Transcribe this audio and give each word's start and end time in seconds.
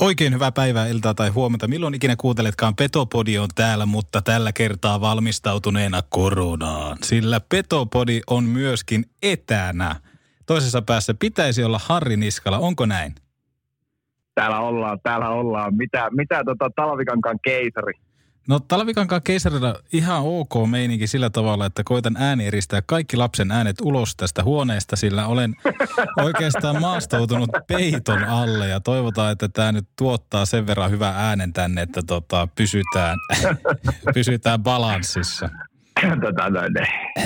Oikein 0.00 0.34
hyvää 0.34 0.52
päivää, 0.52 0.86
iltaa 0.86 1.14
tai 1.14 1.28
huomenta. 1.28 1.68
Milloin 1.68 1.94
ikinä 1.94 2.16
kuunteletkaan, 2.16 2.76
Petopodi 2.76 3.38
on 3.38 3.48
täällä, 3.54 3.86
mutta 3.86 4.22
tällä 4.22 4.52
kertaa 4.52 5.00
valmistautuneena 5.00 6.02
koronaan. 6.08 6.98
Sillä 7.02 7.40
Petopodi 7.48 8.20
on 8.26 8.44
myöskin 8.44 9.04
etänä. 9.22 9.96
Toisessa 10.46 10.82
päässä 10.82 11.14
pitäisi 11.14 11.64
olla 11.64 11.80
Harri 11.84 12.16
Niskala, 12.16 12.58
onko 12.58 12.86
näin? 12.86 13.14
Täällä 14.34 14.60
ollaan, 14.60 15.00
täällä 15.02 15.28
ollaan. 15.28 15.74
Mitä, 15.74 16.08
mitä 16.10 16.42
tota 16.44 16.70
talvikankaan 16.76 17.38
keisari? 17.44 17.92
No 18.48 18.60
talvikankaan 18.60 19.22
keisarilla 19.22 19.80
ihan 19.92 20.22
ok 20.22 20.54
meininki 20.70 21.06
sillä 21.06 21.30
tavalla, 21.30 21.66
että 21.66 21.82
koitan 21.84 22.16
ääni 22.18 22.46
eristää 22.46 22.82
kaikki 22.86 23.16
lapsen 23.16 23.50
äänet 23.50 23.80
ulos 23.80 24.16
tästä 24.16 24.44
huoneesta, 24.44 24.96
sillä 24.96 25.26
olen 25.26 25.56
oikeastaan 26.22 26.80
maastoutunut 26.80 27.50
peiton 27.66 28.24
alle 28.24 28.68
ja 28.68 28.80
toivotaan, 28.80 29.32
että 29.32 29.48
tämä 29.48 29.72
nyt 29.72 29.88
tuottaa 29.98 30.46
sen 30.46 30.66
verran 30.66 30.90
hyvän 30.90 31.14
äänen 31.16 31.52
tänne, 31.52 31.82
että 31.82 32.02
tota, 32.06 32.48
pysytään, 32.54 33.18
pysytään 34.14 34.62
balanssissa. 34.62 35.48
tota, 36.20 36.50
noin, 36.50 36.74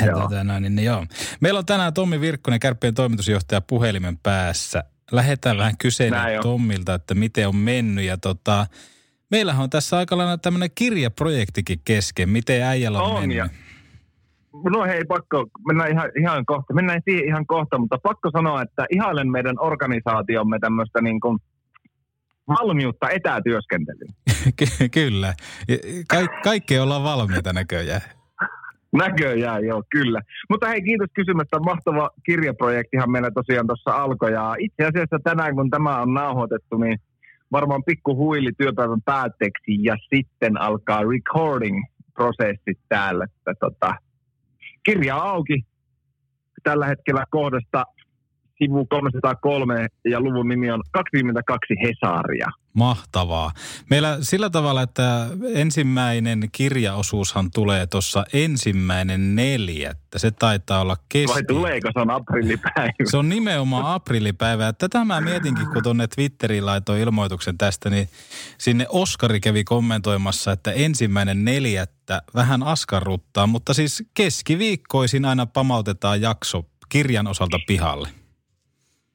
joo. 0.06 0.20
Tota, 0.20 0.44
no, 0.44 0.58
niin, 0.58 0.76
niin, 0.76 0.86
joo. 0.86 1.06
Meillä 1.40 1.58
on 1.58 1.66
tänään 1.66 1.94
Tommi 1.94 2.20
Virkkonen, 2.20 2.60
Kärppien 2.60 2.94
toimitusjohtaja 2.94 3.60
puhelimen 3.60 4.18
päässä. 4.18 4.84
Lähdetään 5.12 5.58
vähän 5.58 5.74
Näin 6.10 6.38
on. 6.38 6.42
Tommilta, 6.42 6.94
että 6.94 7.14
miten 7.14 7.48
on 7.48 7.56
mennyt 7.56 8.04
ja 8.04 8.18
tota, 8.18 8.66
Meillähän 9.30 9.62
on 9.62 9.70
tässä 9.70 9.96
aika 9.98 10.16
lailla 10.16 10.38
tämmöinen 10.38 10.70
kirjaprojektikin 10.74 11.78
kesken. 11.84 12.28
Miten 12.28 12.62
äijällä 12.62 13.02
on, 13.02 13.10
On, 13.12 13.20
mennyt? 13.20 13.36
ja- 13.38 13.48
No 14.70 14.84
hei, 14.84 15.04
pakko, 15.04 15.46
mennään 15.66 15.90
ihan, 15.90 16.10
ihan 16.20 16.46
kohta, 16.46 16.74
mennään 16.74 17.00
siihen 17.04 17.28
ihan 17.28 17.46
kohta, 17.46 17.78
mutta 17.78 17.98
pakko 18.02 18.30
sanoa, 18.30 18.62
että 18.62 18.86
ihailen 18.90 19.30
meidän 19.30 19.54
organisaatiomme 19.60 20.58
tämmöistä 20.58 21.00
niin 21.00 21.20
kuin 21.20 21.38
valmiutta 22.48 23.10
etätyöskentelyyn. 23.10 24.14
Ky- 24.58 24.88
Kyllä. 24.88 25.34
Ka- 26.08 26.40
kaikki 26.44 26.78
ollaan 26.78 27.04
valmiita 27.04 27.52
näköjään. 27.52 28.00
Näköjään, 29.02 29.64
joo, 29.64 29.82
kyllä. 29.90 30.20
Mutta 30.50 30.68
hei, 30.68 30.82
kiitos 30.82 31.08
kysymästä. 31.14 31.58
Mahtava 31.60 32.10
kirjaprojektihan 32.26 33.10
meillä 33.10 33.30
tosiaan 33.30 33.66
tuossa 33.66 33.90
alkoi. 33.90 34.32
Ja 34.32 34.54
itse 34.58 34.84
asiassa 34.84 35.18
tänään, 35.24 35.54
kun 35.54 35.70
tämä 35.70 36.00
on 36.02 36.14
nauhoitettu, 36.14 36.76
niin 36.78 36.98
varmaan 37.56 37.84
pikku 37.84 38.16
huili 38.16 38.50
työpäivän 38.58 39.02
päätteeksi 39.02 39.72
ja 39.82 39.96
sitten 40.14 40.60
alkaa 40.60 41.00
recording-prosessit 41.02 42.78
täällä. 42.88 43.24
Että 43.24 43.54
tota, 43.60 43.94
kirja 44.82 45.16
auki 45.16 45.66
tällä 46.62 46.86
hetkellä 46.86 47.24
kohdasta 47.30 47.84
sivu 48.58 48.86
303 48.86 49.86
ja 50.04 50.20
luvun 50.20 50.48
nimi 50.48 50.70
on 50.70 50.82
22 50.92 51.74
Hesaria. 51.82 52.46
Mahtavaa. 52.72 53.52
Meillä 53.90 54.18
sillä 54.20 54.50
tavalla, 54.50 54.82
että 54.82 55.26
ensimmäinen 55.54 56.48
kirjaosuushan 56.52 57.50
tulee 57.54 57.86
tuossa 57.86 58.24
ensimmäinen 58.32 59.36
neljättä. 59.36 60.18
Se 60.18 60.30
taitaa 60.30 60.80
olla 60.80 60.96
keski. 61.08 61.34
Vai 61.34 61.42
tuleeko 61.42 61.88
se 61.92 62.00
on 62.00 62.10
aprillipäivä? 62.10 62.92
Se 63.04 63.16
on 63.16 63.28
nimenomaan 63.28 63.94
aprillipäivä. 63.94 64.72
Tätä 64.72 65.04
mä 65.04 65.20
mietinkin, 65.20 65.66
kun 65.72 65.82
tuonne 65.82 66.06
Twitteriin 66.06 66.66
laitoin 66.66 67.00
ilmoituksen 67.00 67.58
tästä, 67.58 67.90
niin 67.90 68.08
sinne 68.58 68.86
Oskari 68.88 69.40
kävi 69.40 69.64
kommentoimassa, 69.64 70.52
että 70.52 70.72
ensimmäinen 70.72 71.44
neljättä 71.44 72.22
vähän 72.34 72.62
askarruttaa, 72.62 73.46
mutta 73.46 73.74
siis 73.74 74.04
keskiviikkoisin 74.14 75.24
aina 75.24 75.46
pamautetaan 75.46 76.20
jakso 76.20 76.64
kirjan 76.88 77.26
osalta 77.26 77.58
pihalle. 77.66 78.08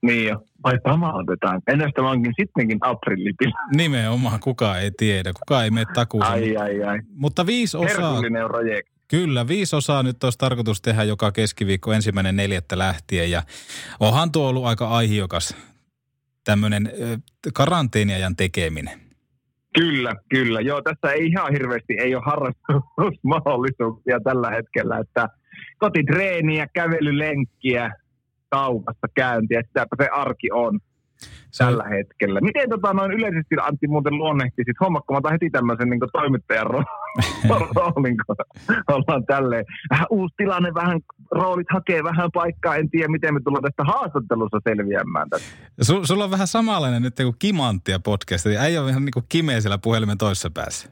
Niin 0.01 0.25
jo. 0.29 0.43
Vai 0.63 0.79
pamautetaan. 0.83 1.61
Ennäs 1.67 1.91
tämä 1.95 2.09
onkin 2.09 2.33
sittenkin 2.39 2.77
aprillipilä. 2.81 3.53
Nimenomaan, 3.75 4.39
kukaan 4.39 4.81
ei 4.81 4.91
tiedä, 4.97 5.33
kukaan 5.33 5.63
ei 5.63 5.71
mene 5.71 5.85
takuuseen. 5.93 6.33
Ai, 6.33 6.57
ai, 6.57 6.83
ai. 6.83 6.99
Mutta 7.13 7.45
viisi 7.45 7.77
osaa, 7.77 8.21
projekti. 8.47 8.91
kyllä, 9.07 9.47
viisi 9.47 9.75
osaa 9.75 10.03
nyt 10.03 10.23
olisi 10.23 10.37
tarkoitus 10.37 10.81
tehdä 10.81 11.03
joka 11.03 11.31
keskiviikko 11.31 11.93
ensimmäinen 11.93 12.35
neljättä 12.35 12.77
lähtien. 12.77 13.31
Ja 13.31 13.43
onhan 13.99 14.31
tuo 14.31 14.47
ollut 14.47 14.65
aika 14.65 14.87
aihiokas 14.87 15.55
tämmöinen 16.43 16.91
karanteeniajan 17.53 18.35
tekeminen. 18.35 18.99
Kyllä, 19.73 20.15
kyllä. 20.29 20.61
Joo, 20.61 20.81
tässä 20.81 21.13
ei 21.13 21.27
ihan 21.27 21.53
hirveästi 21.53 21.93
ei 21.99 22.15
ole 22.15 22.23
harrastusmahdollisuuksia 22.25 24.19
tällä 24.23 24.49
hetkellä, 24.49 24.97
että 24.97 25.27
kotitreeniä, 25.77 26.67
kävelylenkkiä, 26.73 27.91
kaupassa 28.51 29.07
käyntiä, 29.13 29.61
sitäpä 29.67 29.95
se 29.99 30.07
arki 30.07 30.51
on 30.51 30.79
Se 31.51 31.63
tällä 31.63 31.83
hetkellä. 31.83 32.41
Miten 32.41 32.69
tota 32.69 32.93
noin 32.93 33.11
yleisesti 33.11 33.55
Antti 33.61 33.87
muuten 33.87 34.17
luonnehtisit? 34.17 34.75
Hommakko 34.81 35.13
mä 35.13 35.17
otan 35.17 35.31
heti 35.31 35.49
tämmöisen 35.49 35.89
niin 35.89 35.99
toimittajan 36.13 36.67
ro- 36.67 36.83
roolin, 37.75 38.17
kun 38.25 38.35
ollaan 38.87 39.25
tälleen. 39.25 39.65
Vähän 39.89 40.05
uusi 40.09 40.33
tilanne, 40.37 40.73
vähän 40.73 40.99
roolit 41.31 41.67
hakee 41.69 42.03
vähän 42.03 42.29
paikkaa, 42.33 42.75
en 42.75 42.89
tiedä 42.89 43.07
miten 43.07 43.33
me 43.33 43.39
tullaan 43.43 43.63
tästä 43.63 43.83
haastattelussa 43.83 44.59
selviämään 44.69 45.29
tästä. 45.29 45.47
Su, 45.81 46.05
sulla 46.05 46.23
on 46.23 46.31
vähän 46.31 46.47
samanlainen 46.47 47.01
nyt 47.01 47.15
kuin 47.15 47.35
Kimanttia 47.39 47.99
podcast. 47.99 48.47
Äijä 48.47 48.81
on 48.81 48.89
ihan 48.89 49.05
niin 49.05 49.13
kuin 49.13 49.25
kimeä 49.29 49.61
siellä 49.61 49.77
puhelimen 49.77 50.17
toisessa 50.17 50.49
päässä. 50.49 50.89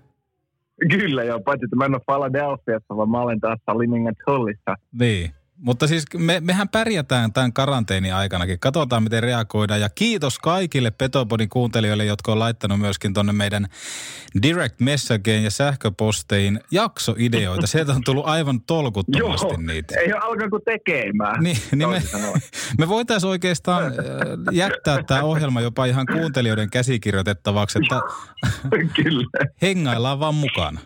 Kyllä 0.90 1.24
joo, 1.24 1.40
paitsi 1.40 1.66
että 1.66 1.76
mä 1.76 1.86
en 1.86 1.96
ole 1.96 2.02
Philadelphiassa, 2.06 2.98
vaan 2.98 3.10
mä 3.10 3.22
olen 3.22 3.40
taas 3.40 3.60
Limingan 3.78 4.16
Tullissa. 4.26 4.76
Niin. 5.00 5.39
Mutta 5.62 5.88
siis 5.88 6.06
me, 6.18 6.40
mehän 6.40 6.70
pärjätään 6.70 7.34
tämän 7.34 7.54
karanteeni 7.54 8.12
aikanakin. 8.12 8.60
Katsotaan, 8.60 9.04
miten 9.04 9.24
reagoidaan. 9.24 9.82
Ja 9.82 9.90
kiitos 9.90 10.40
kaikille 10.40 10.92
Petopodin 10.92 11.50
kuuntelijoille, 11.50 12.06
jotka 12.06 12.32
on 12.32 12.40
laittanut 12.40 12.80
myöskin 12.80 13.14
tonne 13.14 13.34
meidän 13.34 13.68
direct 14.44 14.80
messageen 14.80 15.44
ja 15.44 15.52
sähköposteihin 15.52 16.60
jaksoideoita. 16.72 17.68
Sieltä 17.68 17.94
on 17.94 18.02
tullut 18.06 18.28
aivan 18.28 18.62
tolkuttomasti 18.62 19.58
niitä. 19.58 20.00
ei 20.00 20.14
ole 20.14 20.22
alkanut 20.22 20.64
tekemään. 20.66 21.44
Niin, 21.44 21.58
niin 21.76 21.90
me, 21.90 22.02
me 22.78 22.88
voitaisiin 22.88 23.30
oikeastaan 23.30 23.84
äh, 23.86 23.94
jättää 24.52 25.04
tämä 25.04 25.22
ohjelma 25.22 25.62
jopa 25.62 25.86
ihan 25.86 26.06
kuuntelijoiden 26.14 26.70
käsikirjoitettavaksi, 26.70 27.80
että 27.80 28.02
Kyllä. 29.04 29.48
hengaillaan 29.62 30.20
vaan 30.20 30.36
mukana. 30.36 30.80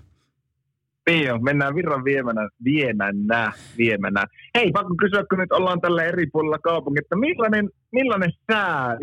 Jo, 1.08 1.40
mennään 1.40 1.75
virran 1.75 2.03
viemänä, 2.03 2.50
viemänä, 2.64 3.52
viemänä. 3.78 4.25
Hei, 4.56 4.72
pakko 4.72 4.96
kysyä, 4.96 5.25
kun 5.30 5.40
nyt 5.40 5.52
ollaan 5.52 5.81
tällä 5.81 6.03
eri 6.03 6.25
puolilla 6.31 6.58
kaupunkia, 6.58 7.02
että 7.02 7.16
millainen, 7.16 7.69
millainen 7.91 8.31
sää 8.52 8.86
äh, 8.86 8.97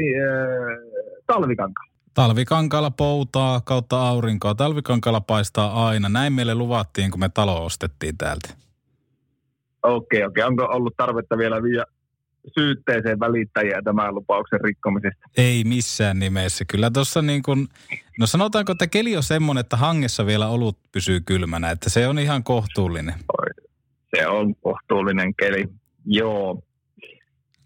talvikanka? 1.27 1.83
Talvikankaalla 2.15 2.91
poutaa 2.91 3.61
kautta 3.61 4.09
aurinkoa. 4.09 4.55
Talvikankaalla 4.55 5.21
paistaa 5.21 5.89
aina. 5.89 6.09
Näin 6.09 6.33
meille 6.33 6.55
luvattiin, 6.55 7.11
kun 7.11 7.21
me 7.21 7.29
talo 7.29 7.65
ostettiin 7.65 8.19
täältä. 8.19 8.49
Okei, 9.83 10.25
okei. 10.25 10.45
Onko 10.45 10.65
ollut 10.65 10.95
tarvetta 10.97 11.39
vielä 11.39 11.63
viedä 11.63 11.85
syytteeseen 12.55 13.21
välittäjiä 13.21 13.83
tämän 13.85 14.15
lupauksen 14.15 14.61
rikkomisesta? 14.61 15.21
Ei 15.37 15.65
missään 15.65 16.19
nimessä. 16.19 16.65
Kyllä 16.65 16.91
tuossa 16.91 17.23
niin 17.23 17.43
kuin, 17.43 17.69
no 18.19 18.27
sanotaanko, 18.27 18.73
että 18.73 18.87
keli 18.87 19.17
on 19.17 19.23
semmoinen, 19.23 19.61
että 19.61 19.77
hangessa 19.77 20.27
vielä 20.27 20.49
olut 20.49 20.79
pysyy 20.93 21.21
kylmänä. 21.21 21.71
Että 21.71 21.91
se 21.91 22.09
on 22.09 22.19
ihan 22.19 22.45
kohtuullinen. 22.45 23.15
Se 24.17 24.27
on 24.27 24.55
kohtuullinen 24.55 25.35
keli. 25.35 25.65
Joo. 26.07 26.63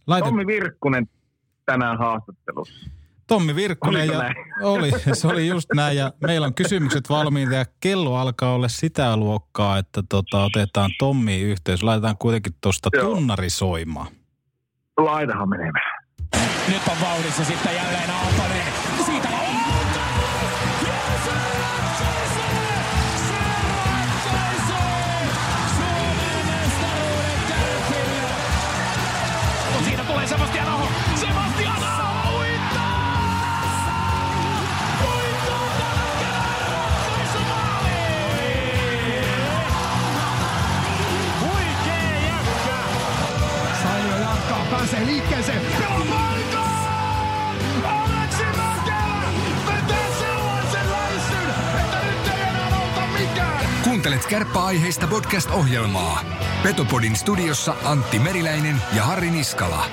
Laita, 0.06 0.26
Tommi 0.26 0.46
Virkkunen 0.46 1.06
tänään 1.66 1.98
haastattelussa. 1.98 2.90
Tommi 3.26 3.54
Virkkunen 3.54 4.00
Oliko 4.00 4.12
ja 4.12 4.18
näin? 4.18 4.34
oli, 4.62 4.90
se 5.12 5.28
oli 5.28 5.46
just 5.46 5.68
näin 5.74 5.96
ja 5.96 6.12
meillä 6.20 6.46
on 6.46 6.54
kysymykset 6.54 7.10
valmiita 7.10 7.54
ja 7.54 7.64
kello 7.80 8.16
alkaa 8.16 8.54
olla 8.54 8.68
sitä 8.68 9.16
luokkaa, 9.16 9.78
että 9.78 10.02
tota, 10.08 10.44
otetaan 10.44 10.90
Tommi 10.98 11.40
yhteys. 11.40 11.82
Laitetaan 11.82 12.18
kuitenkin 12.18 12.52
tuosta 12.60 12.90
tunnari 13.00 13.50
soimaan. 13.50 14.06
Laitahan 14.98 15.48
menemään. 15.48 16.04
Nyt 16.68 16.82
on 16.88 16.96
vauhdissa 17.00 17.44
sitten 17.44 17.74
jälleen 17.74 18.10
Aaltonen. 18.10 18.64
Kärppäaiheista 54.34 55.06
podcast-ohjelmaa. 55.06 56.24
Petopodin 56.62 57.16
studiossa 57.16 57.74
Antti 57.84 58.18
Meriläinen 58.18 58.76
ja 58.92 59.04
Harri 59.04 59.30
Niskala. 59.30 59.86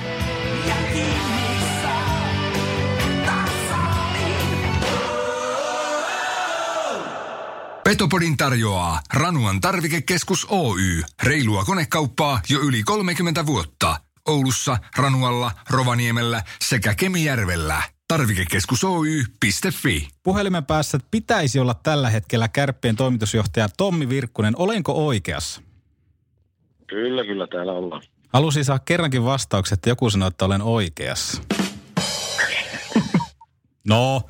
Petopodin 7.84 8.38
tarjoaa 8.38 9.02
Ranuan 9.14 9.62
tarvikekeskus 9.62 10.48
Oy. 10.50 11.04
Reilua 11.24 11.66
konekauppaa 11.66 12.42
jo 12.50 12.60
yli 12.60 12.84
30 12.84 13.46
vuotta. 13.46 14.00
Oulussa, 14.28 14.78
Ranualla, 14.98 15.52
Rovaniemellä 15.70 16.44
sekä 16.62 16.96
Kemijärvellä. 16.96 17.84
Tarvikekeskus 18.12 18.84
Oy.fi. 18.84 20.08
Puhelimen 20.24 20.66
päässä 20.66 21.00
pitäisi 21.12 21.60
olla 21.60 21.74
tällä 21.74 22.10
hetkellä 22.10 22.48
kärppien 22.48 22.96
toimitusjohtaja 22.96 23.70
Tommi 23.78 24.10
Virkkunen. 24.10 24.54
Olenko 24.58 25.08
oikeassa? 25.08 25.62
Kyllä, 26.88 27.26
kyllä 27.26 27.48
täällä 27.48 27.72
ollaan. 27.72 28.02
Halusin 28.34 28.66
saa 28.66 28.80
kerrankin 28.80 29.26
vastaukset, 29.26 29.74
että 29.74 29.90
joku 29.90 30.10
sanoi, 30.10 30.28
että 30.28 30.46
olen 30.46 30.62
oikeassa. 30.62 31.42
No, 33.88 34.22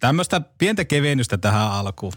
tämmöistä 0.00 0.40
pientä 0.58 0.84
kevennystä 0.84 1.38
tähän 1.38 1.72
alkuun. 1.72 2.12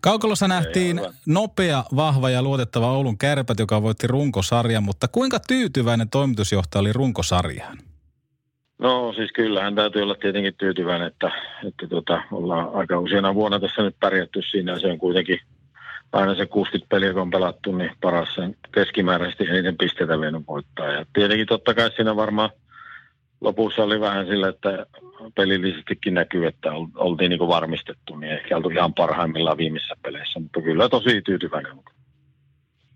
Kaukalossa 0.00 0.48
nähtiin 0.48 1.00
nopea, 1.26 1.84
vahva 1.96 2.30
ja 2.30 2.42
luotettava 2.42 2.92
Oulun 2.92 3.18
kärpät, 3.18 3.58
joka 3.58 3.82
voitti 3.82 4.06
runkosarjan, 4.06 4.82
mutta 4.82 5.08
kuinka 5.08 5.40
tyytyväinen 5.40 6.10
toimitusjohtaja 6.10 6.80
oli 6.80 6.92
runkosarjaan? 6.92 7.78
No 8.82 9.12
siis 9.12 9.32
kyllähän 9.32 9.74
täytyy 9.74 10.02
olla 10.02 10.14
tietenkin 10.14 10.54
tyytyväinen, 10.54 11.06
että, 11.06 11.30
että 11.68 11.86
tota, 11.86 12.22
ollaan 12.32 12.70
aika 12.74 12.98
useana 12.98 13.34
vuonna 13.34 13.60
tässä 13.60 13.82
nyt 13.82 13.96
pärjätty 14.00 14.42
siinä. 14.42 14.78
Se 14.78 14.86
on 14.86 14.98
kuitenkin 14.98 15.38
aina 16.12 16.34
se 16.34 16.46
60 16.46 16.88
peliä, 16.88 17.12
kun 17.12 17.22
on 17.22 17.30
pelattu, 17.30 17.72
niin 17.72 17.90
paras 18.00 18.34
sen 18.34 18.56
keskimääräisesti 18.74 19.44
eniten 19.44 19.76
pisteitä 19.76 20.20
vienyt 20.20 20.42
voittaa. 20.48 20.86
Ja 20.86 21.06
tietenkin 21.12 21.46
totta 21.46 21.74
kai 21.74 21.90
siinä 21.90 22.16
varmaan 22.16 22.50
lopussa 23.40 23.82
oli 23.82 24.00
vähän 24.00 24.26
sillä, 24.26 24.48
että 24.48 24.86
pelillisestikin 25.34 26.14
näkyy, 26.14 26.46
että 26.46 26.72
ol- 26.72 26.86
oltiin 26.94 27.30
niin 27.30 27.48
varmistettu, 27.48 28.16
niin 28.16 28.32
ehkä 28.32 28.56
oltu 28.56 28.70
ihan 28.70 28.94
parhaimmillaan 28.94 29.58
viimeisissä 29.58 29.96
peleissä, 30.02 30.40
mutta 30.40 30.62
kyllä 30.62 30.88
tosi 30.88 31.22
tyytyväinen. 31.22 31.76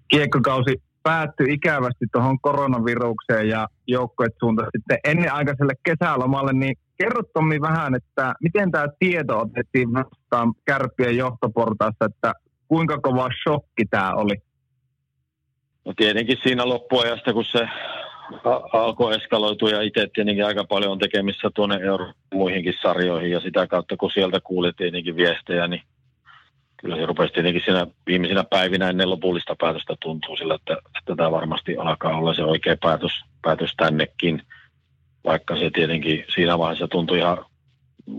Kiekkokausi 0.09 0.83
päättyi 1.07 1.53
ikävästi 1.53 2.07
tuohon 2.13 2.41
koronavirukseen 2.41 3.49
ja 3.49 3.69
joukkueet 3.87 4.33
suuntasi 4.41 4.71
sitten 4.77 4.99
ennenaikaiselle 5.05 5.73
kesälomalle, 5.83 6.53
niin 6.53 6.77
kerro 6.99 7.23
Tommi 7.35 7.61
vähän, 7.61 7.95
että 7.95 8.35
miten 8.43 8.71
tämä 8.71 8.87
tieto 8.99 9.41
otettiin 9.41 9.93
vastaan 9.93 10.55
kärppien 10.65 11.17
johtoportaassa, 11.17 12.05
että 12.05 12.33
kuinka 12.69 12.99
kova 13.01 13.29
shokki 13.43 13.85
tämä 13.91 14.13
oli? 14.13 14.35
No 15.85 15.93
tietenkin 15.97 16.37
siinä 16.43 16.69
loppuajasta, 16.69 17.33
kun 17.33 17.45
se 17.45 17.69
alkoi 18.73 19.15
eskaloitua 19.15 19.71
ja 19.71 19.83
itse 19.83 20.07
tietenkin 20.15 20.47
aika 20.47 20.65
paljon 20.65 20.93
on 20.93 20.99
tekemissä 20.99 21.51
tuonne 21.55 21.77
euro 21.83 22.13
muihinkin 22.35 22.75
sarjoihin 22.83 23.31
ja 23.31 23.41
sitä 23.41 23.67
kautta 23.67 23.97
kun 23.97 24.11
sieltä 24.11 24.41
kuuli 24.45 24.73
tietenkin 24.77 25.17
viestejä, 25.17 25.69
niin 25.69 25.83
kyllä 26.77 26.97
se 26.97 27.07
rupesi 27.07 27.33
tietenkin 27.33 27.63
siinä 27.65 27.87
viimeisinä 28.07 28.45
päivinä 28.45 28.89
ennen 28.89 29.11
lopullista 29.11 29.57
päätöstä 29.61 29.95
tuntuu 30.03 30.37
sillä, 30.37 30.55
että, 30.55 30.77
että 30.99 31.17
tämä 31.17 31.31
varmasti 31.31 31.77
alkaa 31.77 32.19
olla 32.19 32.35
se 32.35 32.45
oikea 32.45 32.77
päätös, 32.83 33.13
päätös 33.43 33.71
tännekin, 33.77 34.43
vaikka 35.25 35.57
se 35.57 35.71
tietenkin 35.71 36.25
siinä 36.35 36.59
vaiheessa 36.59 36.89
tuntui 36.89 37.19
ihan 37.19 37.45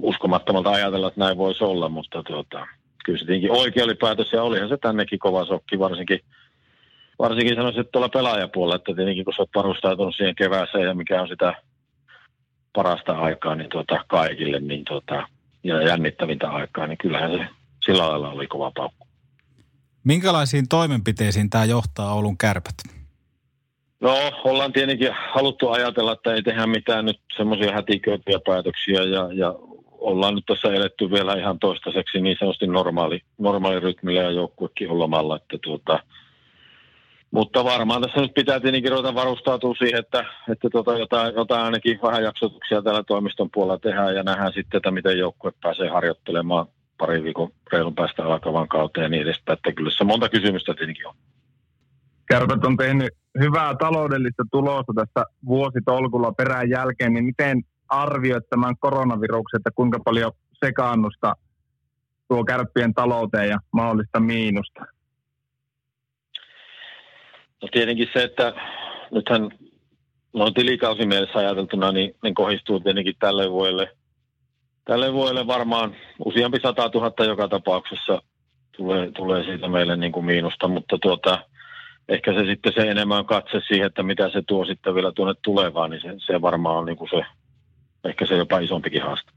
uskomattomalta 0.01 0.69
ajatella, 0.69 1.07
että 1.07 1.19
näin 1.19 1.38
voisi 1.38 1.63
olla, 1.63 1.89
mutta 1.89 2.24
tuota, 2.24 2.68
kyllä 3.06 3.19
se 3.19 3.25
tietenkin 3.25 3.51
oikea 3.51 3.83
oli 3.83 3.95
päätös 3.95 4.33
ja 4.33 4.44
olihan 4.44 4.69
se 4.69 4.77
tännekin 4.77 5.19
kova 5.19 5.45
sokki, 5.45 5.80
varsinkin 5.80 6.19
varsinkin 7.19 7.56
sanoisin, 7.56 7.81
että 7.81 7.92
tuolla 7.92 8.10
pelaajapuolella, 8.10 8.75
että 8.75 8.95
tietenkin 8.95 9.25
kun 9.25 9.33
sä 9.33 9.42
oot 9.42 9.50
varustautunut 9.56 10.15
siihen 10.15 10.36
kevääseen 10.36 10.83
ja 10.83 10.94
mikä 10.94 11.21
on 11.21 11.27
sitä 11.27 11.53
parasta 12.74 13.13
aikaa 13.13 13.56
niin 13.56 13.69
tuota, 13.69 14.06
kaikille 14.07 14.60
niin 14.60 14.86
tuota, 14.86 15.27
ja 15.63 15.81
jännittävintä 15.81 16.50
aikaa, 16.50 16.88
niin 16.88 16.98
kyllähän 16.98 17.31
se 17.31 17.56
sillä 17.88 18.10
lailla 18.10 18.30
oli 18.30 18.48
kova 18.48 18.72
paukku. 18.75 19.07
Minkälaisiin 20.04 20.68
toimenpiteisiin 20.69 21.50
tämä 21.50 21.66
johtaa 21.66 22.13
Oulun 22.13 22.38
kärpät? 22.38 22.75
No, 24.00 24.16
ollaan 24.44 24.74
tietenkin 24.74 25.10
haluttu 25.34 25.69
ajatella, 25.69 26.12
että 26.12 26.34
ei 26.34 26.42
tehdä 26.42 26.68
mitään 26.68 27.06
nyt 27.06 27.19
semmoisia 27.38 27.74
hätiköityjä 27.74 28.39
päätöksiä 28.45 29.01
ja, 29.04 29.30
ja 29.34 29.56
ollaan 29.92 30.36
nyt 30.36 30.45
tässä 30.45 30.68
eletty 30.68 31.12
vielä 31.12 31.36
ihan 31.36 31.60
toistaiseksi 31.60 32.22
niin 32.22 32.38
sanotusti 32.39 32.68
normaali, 32.68 33.22
normaali 33.38 33.80
rytmillä 33.80 34.22
ja 34.22 34.31
joukkuekin 34.31 34.89
on 34.89 35.00
lomalla, 35.00 35.36
että 35.36 35.57
tuota, 35.63 36.00
mutta 37.31 37.63
varmaan 37.63 38.01
tässä 38.01 38.22
nyt 38.22 38.34
pitää 38.34 38.60
tietenkin 38.60 38.92
ruveta 38.92 39.16
varustautua 39.16 39.75
siihen, 39.75 40.00
että, 40.00 40.25
että 40.51 40.69
tota 40.69 40.98
jotain, 40.98 41.36
jotain 41.36 41.63
ainakin 41.63 42.00
vähän 42.04 42.24
jaksotuksia 42.24 42.81
täällä 42.81 43.04
toimiston 43.04 43.50
puolella 43.54 43.80
tehdään 43.80 44.16
ja 44.16 44.24
nähdään 44.24 44.54
sitten, 44.54 44.78
että 44.78 44.92
miten 44.92 45.18
joukkue 45.18 45.51
pääsee 45.62 45.89
harjoittelemaan 45.89 46.68
pari 46.97 47.23
viikon 47.23 47.51
reilun 47.71 47.95
päästä 47.95 48.23
alkavan 48.23 48.67
kauteen 48.67 49.03
ja 49.03 49.09
niin 49.09 49.23
edespäin. 49.23 49.57
Että 49.57 49.71
kyllä 49.71 49.91
se 49.91 50.03
monta 50.03 50.29
kysymystä 50.29 50.73
tietenkin 50.73 51.07
on. 51.07 51.15
Kärpät 52.25 52.65
on 52.65 52.77
tehnyt 52.77 53.13
hyvää 53.39 53.75
taloudellista 53.75 54.44
tulosta 54.51 54.94
tässä 54.95 55.25
vuositolkulla 55.45 56.31
perään 56.31 56.69
jälkeen, 56.69 57.13
niin 57.13 57.25
miten 57.25 57.63
arvioit 57.89 58.49
tämän 58.49 58.77
koronaviruksen, 58.79 59.57
että 59.57 59.71
kuinka 59.75 59.99
paljon 59.99 60.31
sekaannusta 60.65 61.33
tuo 62.27 62.44
kärppien 62.44 62.94
talouteen 62.94 63.50
ja 63.50 63.57
mahdollista 63.71 64.19
miinusta? 64.19 64.85
No 67.61 67.67
tietenkin 67.71 68.07
se, 68.13 68.23
että 68.23 68.53
nythän 69.11 69.50
noin 70.33 70.53
tilikausimielessä 70.53 71.39
ajateltuna, 71.39 71.91
niin, 71.91 72.15
niin 72.23 72.33
kohdistuu 72.33 72.79
tietenkin 72.79 73.15
tälle 73.19 73.51
vuodelle, 73.51 73.96
tälle 74.88 75.13
vuodelle 75.13 75.48
varmaan 75.48 75.95
useampi 76.25 76.60
sata 76.60 76.89
tuhatta 76.89 77.25
joka 77.25 77.48
tapauksessa 77.48 78.22
tulee, 78.78 79.12
tulee 79.12 79.44
siitä 79.44 79.68
meille 79.68 79.98
niin 79.98 80.12
kuin 80.12 80.25
miinusta, 80.25 80.68
mutta 80.68 80.98
tuota, 81.01 81.39
ehkä 82.10 82.34
se 82.34 82.46
sitten 82.46 82.74
se 82.75 82.82
enemmän 82.82 83.25
katse 83.25 83.62
siihen, 83.67 83.88
että 83.88 84.03
mitä 84.03 84.29
se 84.29 84.41
tuo 84.48 84.65
sitten 84.65 84.96
vielä 84.96 85.12
tuonne 85.12 85.34
tulevaan, 85.41 85.89
niin 85.89 86.01
se, 86.01 86.10
se 86.25 86.41
varmaan 86.41 86.77
on 86.77 86.86
niin 86.86 86.98
kuin 86.98 87.10
se, 87.10 87.25
ehkä 88.03 88.25
se 88.25 88.36
jopa 88.38 88.60
isompikin 88.60 89.01
haaste. 89.01 89.32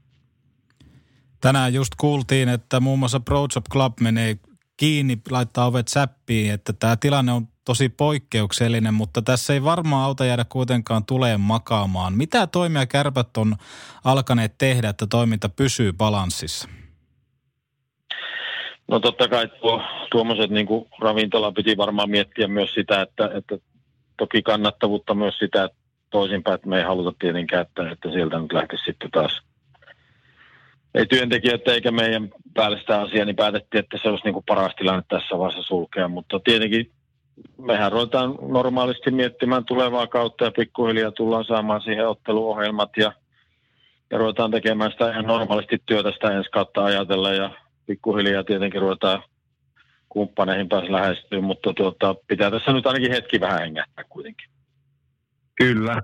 Tänään 1.41 1.73
just 1.73 1.91
kuultiin, 1.97 2.49
että 2.49 2.79
muun 2.79 2.99
muassa 2.99 3.19
Pro 3.19 3.47
Club 3.71 3.93
menee 3.99 4.35
kiinni, 4.81 5.17
laittaa 5.31 5.65
ovet 5.65 5.87
säppiin, 5.87 6.53
että 6.53 6.73
tämä 6.73 6.95
tilanne 6.95 7.31
on 7.31 7.47
tosi 7.65 7.89
poikkeuksellinen, 7.89 8.93
mutta 8.93 9.21
tässä 9.21 9.53
ei 9.53 9.63
varmaan 9.63 10.05
auta 10.05 10.25
jäädä 10.25 10.45
kuitenkaan 10.49 11.05
tuleen 11.05 11.41
makaamaan. 11.41 12.13
Mitä 12.13 12.47
toimia 12.47 12.85
kärpät 12.85 13.37
on 13.37 13.55
alkaneet 14.03 14.57
tehdä, 14.57 14.89
että 14.89 15.07
toiminta 15.07 15.49
pysyy 15.49 15.93
balanssissa? 15.93 16.69
No 18.87 18.99
totta 18.99 19.27
kai 19.27 19.47
tuo, 19.47 19.81
tuommoiset 20.11 20.51
niin 20.51 20.67
ravintola 21.01 21.51
piti 21.51 21.77
varmaan 21.77 22.09
miettiä 22.09 22.47
myös 22.47 22.73
sitä, 22.73 23.01
että, 23.01 23.29
että 23.37 23.57
toki 24.17 24.41
kannattavuutta 24.41 25.13
myös 25.13 25.37
sitä 25.37 25.63
että 25.63 25.77
toisinpäin, 26.09 26.55
että 26.55 26.69
me 26.69 26.77
ei 26.77 26.83
haluta 26.83 27.13
tietenkään, 27.19 27.61
että, 27.61 27.91
että 27.91 28.11
sieltä 28.11 28.39
nyt 28.39 28.53
lähtisi 28.53 28.83
sitten 28.83 29.11
taas 29.11 29.41
ei 30.95 31.05
työntekijöitä 31.05 31.73
eikä 31.73 31.91
meidän 31.91 32.29
päälle 32.53 32.79
sitä 32.79 33.01
asiaa, 33.01 33.25
niin 33.25 33.35
päätettiin, 33.35 33.83
että 33.83 33.97
se 34.01 34.09
olisi 34.09 34.23
niin 34.23 34.33
kuin 34.33 34.45
paras 34.47 34.75
tilanne 34.75 35.03
tässä 35.09 35.37
vaiheessa 35.37 35.67
sulkea. 35.67 36.07
Mutta 36.07 36.39
tietenkin 36.39 36.91
mehän 37.57 37.91
ruvetaan 37.91 38.35
normaalisti 38.41 39.11
miettimään 39.11 39.65
tulevaa 39.65 40.07
kautta 40.07 40.45
ja 40.45 40.51
pikkuhiljaa 40.51 41.11
tullaan 41.11 41.45
saamaan 41.45 41.81
siihen 41.81 42.07
otteluohjelmat 42.07 42.89
ja, 42.97 43.13
ja 44.11 44.17
ruvetaan 44.17 44.51
tekemään 44.51 44.91
sitä 44.91 45.11
ihan 45.11 45.25
normaalisti 45.25 45.77
työtä 45.85 46.11
sitä 46.11 46.31
ensi 46.31 46.49
kautta 46.49 46.85
ajatella 46.85 47.33
ja 47.33 47.51
pikkuhiljaa 47.85 48.43
tietenkin 48.43 48.81
ruvetaan 48.81 49.23
kumppaneihin 50.09 50.69
päässä 50.69 50.91
lähestyä, 50.91 51.41
mutta 51.41 51.73
tuota, 51.73 52.15
pitää 52.27 52.51
tässä 52.51 52.73
nyt 52.73 52.87
ainakin 52.87 53.11
hetki 53.11 53.39
vähän 53.39 53.59
hengähtää 53.59 54.05
kuitenkin. 54.09 54.49
Kyllä. 55.55 56.01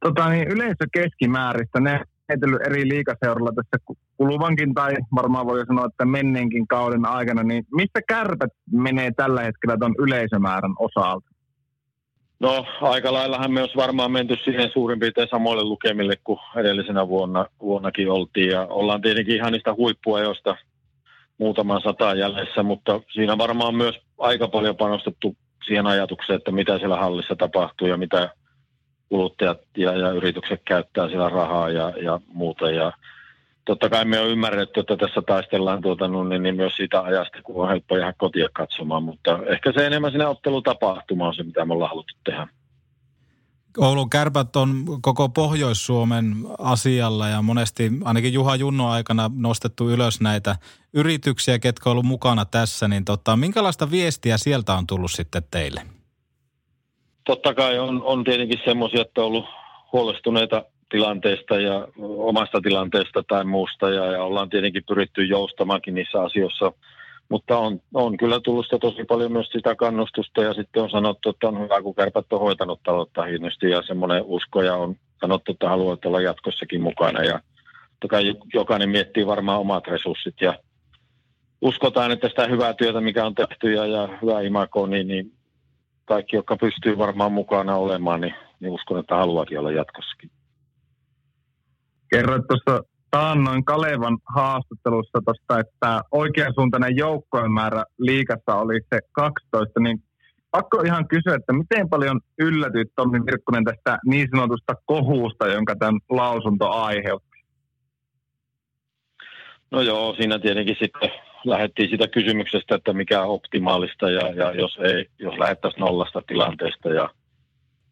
Tota, 0.00 0.28
niin 0.28 0.48
yleisö 0.48 0.84
keskimääristä, 0.92 1.80
ne 1.80 2.00
heitellyt 2.28 2.66
eri 2.66 2.88
liikaseuralla 2.88 3.52
tässä 3.52 3.94
kuluvankin 4.16 4.74
tai 4.74 4.94
varmaan 5.14 5.46
voi 5.46 5.66
sanoa, 5.66 5.86
että 5.86 6.04
menneenkin 6.04 6.68
kauden 6.68 7.06
aikana, 7.06 7.42
niin 7.42 7.64
mistä 7.72 8.00
kärpät 8.08 8.50
menee 8.72 9.10
tällä 9.16 9.42
hetkellä 9.42 9.76
tuon 9.78 9.94
yleisömäärän 9.98 10.74
osalta? 10.78 11.28
No 12.40 12.66
aika 12.80 13.12
laillahan 13.12 13.52
me 13.52 13.60
olisi 13.60 13.76
varmaan 13.76 14.12
menty 14.12 14.36
siihen 14.44 14.70
suurin 14.72 15.00
piirtein 15.00 15.28
samoille 15.30 15.64
lukemille 15.64 16.14
kuin 16.24 16.38
edellisenä 16.56 17.08
vuonna, 17.08 17.46
vuonnakin 17.60 18.10
oltiin 18.10 18.48
ja 18.48 18.66
ollaan 18.66 19.00
tietenkin 19.00 19.36
ihan 19.36 19.52
niistä 19.52 19.74
huippuajoista 19.74 20.56
muutaman 21.38 21.80
sataan 21.80 22.18
jäljessä, 22.18 22.62
mutta 22.62 23.00
siinä 23.12 23.38
varmaan 23.38 23.74
myös 23.74 23.94
aika 24.18 24.48
paljon 24.48 24.76
panostettu 24.76 25.36
siihen 25.66 25.86
ajatukseen, 25.86 26.36
että 26.36 26.52
mitä 26.52 26.78
siellä 26.78 26.96
hallissa 26.96 27.36
tapahtuu 27.36 27.88
ja 27.88 27.96
mitä, 27.96 28.30
kuluttajat 29.08 29.60
ja, 29.76 29.92
ja 29.92 30.10
yritykset 30.10 30.62
käyttää 30.64 31.08
siellä 31.08 31.28
rahaa 31.28 31.70
ja, 31.70 31.92
ja 32.02 32.20
muuta. 32.26 32.70
Ja 32.70 32.92
totta 33.64 33.90
kai 33.90 34.04
me 34.04 34.20
on 34.20 34.28
ymmärretty, 34.28 34.80
että 34.80 34.96
tässä 34.96 35.22
taistellaan 35.26 35.82
tuota, 35.82 36.08
niin, 36.08 36.42
niin 36.42 36.56
myös 36.56 36.72
siitä 36.76 37.00
ajasta, 37.00 37.42
kun 37.42 37.62
on 37.62 37.68
helppo 37.68 37.96
jäädä 37.96 38.14
kotia 38.18 38.48
katsomaan, 38.52 39.02
mutta 39.02 39.38
ehkä 39.46 39.72
se 39.72 39.86
enemmän 39.86 40.10
sinne 40.10 40.26
ottelutapahtuma 40.26 41.26
on 41.26 41.34
se, 41.34 41.42
mitä 41.42 41.64
me 41.64 41.72
ollaan 41.72 41.90
haluttu 41.90 42.14
tehdä. 42.24 42.48
Oulun 43.78 44.10
kärpät 44.10 44.56
on 44.56 44.84
koko 45.00 45.28
Pohjois-Suomen 45.28 46.34
asialla 46.58 47.28
ja 47.28 47.42
monesti 47.42 47.92
ainakin 48.04 48.32
Juha 48.32 48.56
Junno 48.56 48.88
aikana 48.88 49.30
nostettu 49.34 49.90
ylös 49.90 50.20
näitä 50.20 50.56
yrityksiä, 50.92 51.58
ketkä 51.58 51.90
ollut 51.90 52.04
mukana 52.04 52.44
tässä, 52.44 52.88
niin 52.88 53.04
tota, 53.04 53.36
minkälaista 53.36 53.90
viestiä 53.90 54.38
sieltä 54.38 54.74
on 54.74 54.86
tullut 54.86 55.10
sitten 55.10 55.42
teille? 55.50 55.97
Totta 57.28 57.54
kai 57.54 57.78
on, 57.78 58.02
on 58.02 58.24
tietenkin 58.24 58.60
semmoisia, 58.64 59.00
että 59.00 59.20
on 59.20 59.26
ollut 59.26 59.44
huolestuneita 59.92 60.64
tilanteesta 60.90 61.60
ja 61.60 61.88
omasta 61.98 62.60
tilanteesta 62.60 63.22
tai 63.28 63.44
muusta 63.44 63.90
ja, 63.90 64.06
ja 64.06 64.22
ollaan 64.22 64.50
tietenkin 64.50 64.82
pyritty 64.88 65.24
joustamaankin 65.24 65.94
niissä 65.94 66.22
asioissa– 66.22 66.72
mutta 67.28 67.58
on, 67.58 67.80
on 67.94 68.16
kyllä 68.16 68.40
tullut 68.40 68.66
sitä 68.66 68.78
tosi 68.78 69.04
paljon 69.04 69.32
myös 69.32 69.48
sitä 69.52 69.74
kannustusta 69.74 70.42
ja 70.42 70.54
sitten 70.54 70.82
on 70.82 70.90
sanottu, 70.90 71.30
että 71.30 71.48
on 71.48 71.60
hyvä, 71.60 71.82
kun 71.82 71.94
kärpät 71.94 72.32
on 72.32 72.40
hoitanut 72.40 72.80
taloutta 72.82 73.24
hienosti 73.24 73.70
ja 73.70 73.82
semmoinen 73.82 74.22
usko 74.24 74.62
ja 74.62 74.76
on 74.76 74.96
sanottu, 75.20 75.52
että 75.52 75.68
haluat 75.68 76.04
olla 76.04 76.20
jatkossakin 76.20 76.82
mukana. 76.82 77.24
Ja 77.24 77.40
toki 78.00 78.34
jokainen 78.54 78.88
miettii 78.88 79.26
varmaan 79.26 79.60
omat 79.60 79.86
resurssit 79.86 80.34
ja 80.40 80.54
uskotaan, 81.60 82.10
että 82.10 82.28
sitä 82.28 82.46
hyvää 82.46 82.74
työtä, 82.74 83.00
mikä 83.00 83.26
on 83.26 83.34
tehty 83.34 83.72
ja, 83.72 83.86
ja 83.86 84.08
hyvää 84.22 84.40
imakoa, 84.40 84.86
niin, 84.86 85.08
niin 85.08 85.32
kaikki, 86.08 86.36
jotka 86.36 86.56
pystyy 86.56 86.98
varmaan 86.98 87.32
mukana 87.32 87.76
olemaan, 87.76 88.20
niin, 88.20 88.34
niin 88.60 88.72
uskon, 88.72 88.98
että 88.98 89.16
haluakin 89.16 89.58
olla 89.58 89.70
jatkossakin. 89.70 90.30
Kerroit 92.10 92.42
tuossa 92.48 92.84
taannoin 93.10 93.64
Kalevan 93.64 94.18
haastattelussa 94.34 95.18
tuosta, 95.24 95.58
että 95.60 96.02
oikeansuuntainen 96.10 96.96
joukkojen 96.96 97.52
määrä 97.52 97.84
liikassa 97.98 98.54
oli 98.54 98.80
se 98.94 99.00
12, 99.12 99.80
niin 99.80 100.02
pakko 100.50 100.80
ihan 100.80 101.08
kysyä, 101.08 101.34
että 101.34 101.52
miten 101.52 101.88
paljon 101.88 102.20
yllätyt 102.38 102.92
Tommi 102.96 103.18
Virkkunen 103.26 103.64
tästä 103.64 103.98
niin 104.06 104.28
sanotusta 104.34 104.74
kohuusta, 104.86 105.48
jonka 105.48 105.76
tämän 105.76 106.00
lausunto 106.10 106.70
aiheutti? 106.70 107.28
No 109.70 109.80
joo, 109.80 110.14
siinä 110.14 110.38
tietenkin 110.38 110.76
sitten 110.80 111.10
lähdettiin 111.50 111.90
sitä 111.90 112.08
kysymyksestä, 112.08 112.74
että 112.74 112.92
mikä 112.92 113.22
on 113.22 113.28
optimaalista 113.28 114.10
ja, 114.10 114.28
ja 114.34 114.52
jos, 114.52 114.78
ei, 114.84 115.06
jos 115.18 115.38
lähdettäisiin 115.38 115.80
nollasta 115.80 116.22
tilanteesta 116.26 116.88
ja 116.88 117.10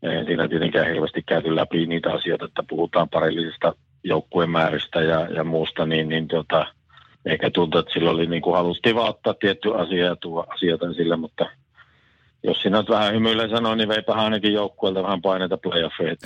ei 0.02 0.24
siinä 0.24 0.48
tietenkään 0.48 0.86
hirveästi 0.86 1.22
käyty 1.22 1.56
läpi 1.56 1.86
niitä 1.86 2.12
asioita, 2.12 2.44
että 2.44 2.62
puhutaan 2.68 3.08
parillisista 3.08 3.72
joukkueen 4.04 4.50
määristä 4.50 5.00
ja, 5.00 5.20
ja 5.20 5.44
muusta, 5.44 5.86
niin, 5.86 6.08
niin 6.08 6.28
tota, 6.28 6.66
eikä 7.26 7.50
tuntuu, 7.50 7.80
että 7.80 7.92
sillä 7.92 8.10
oli 8.10 8.26
niin 8.26 8.42
kuin 8.42 8.56
haluttiin 8.56 8.96
vaan 8.96 9.08
ottaa 9.08 9.34
tietty 9.34 9.74
asia 9.74 10.04
ja 10.04 10.16
tuo 10.16 10.46
asioita 10.48 10.92
sille, 10.92 11.16
mutta 11.16 11.46
jos 12.42 12.62
sinä 12.62 12.78
nyt 12.78 12.88
vähän 12.88 13.14
hymyilee 13.14 13.48
sanoo, 13.48 13.74
niin 13.74 13.88
veipä 13.88 14.12
ainakin 14.12 14.52
joukkueelta 14.52 15.02
vähän 15.02 15.22
paineita 15.22 15.56
playoffeihin, 15.56 16.16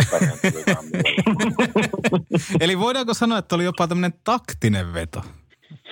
Eli 2.60 2.78
voidaanko 2.78 3.14
sanoa, 3.14 3.38
että 3.38 3.54
oli 3.54 3.64
jopa 3.64 3.88
tämmöinen 3.88 4.18
taktinen 4.24 4.94
veto? 4.94 5.20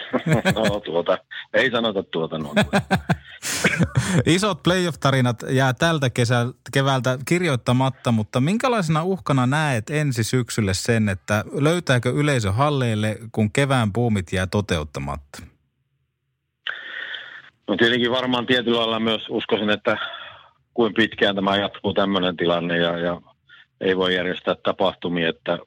no 0.55 0.81
tuota, 0.81 1.19
ei 1.55 1.71
sanota 1.71 2.03
tuota 2.03 2.39
noin. 2.39 2.57
Isot 4.27 4.63
playoff-tarinat 4.63 5.37
jää 5.51 5.73
tältä 5.73 6.11
kesä, 6.11 6.47
keväältä 6.73 7.19
kirjoittamatta, 7.29 8.13
mutta 8.13 8.41
minkälaisena 8.41 9.05
uhkana 9.05 9.47
näet 9.47 9.91
ensi 9.91 10.25
syksylle 10.25 10.75
sen, 10.75 11.09
että 11.09 11.45
löytääkö 11.53 12.11
yleisö 12.11 12.53
halleille, 12.53 13.19
kun 13.33 13.53
kevään 13.53 13.93
puumit 13.93 14.33
jää 14.33 14.47
toteuttamatta? 14.47 15.43
No 17.69 17.77
tietenkin 17.77 18.11
varmaan 18.11 18.47
tietyllä 18.47 18.79
lailla 18.79 19.01
myös 19.01 19.23
uskoisin, 19.29 19.71
että 19.71 19.97
kuin 20.75 20.95
pitkään 20.95 21.35
tämä 21.35 21.57
jatkuu 21.57 21.95
tämmöinen 21.95 22.37
tilanne 22.37 22.79
ja, 22.79 22.99
ja 22.99 23.21
ei 23.81 23.97
voi 23.97 24.15
järjestää 24.15 24.55
tapahtumia, 24.63 25.29
että, 25.29 25.59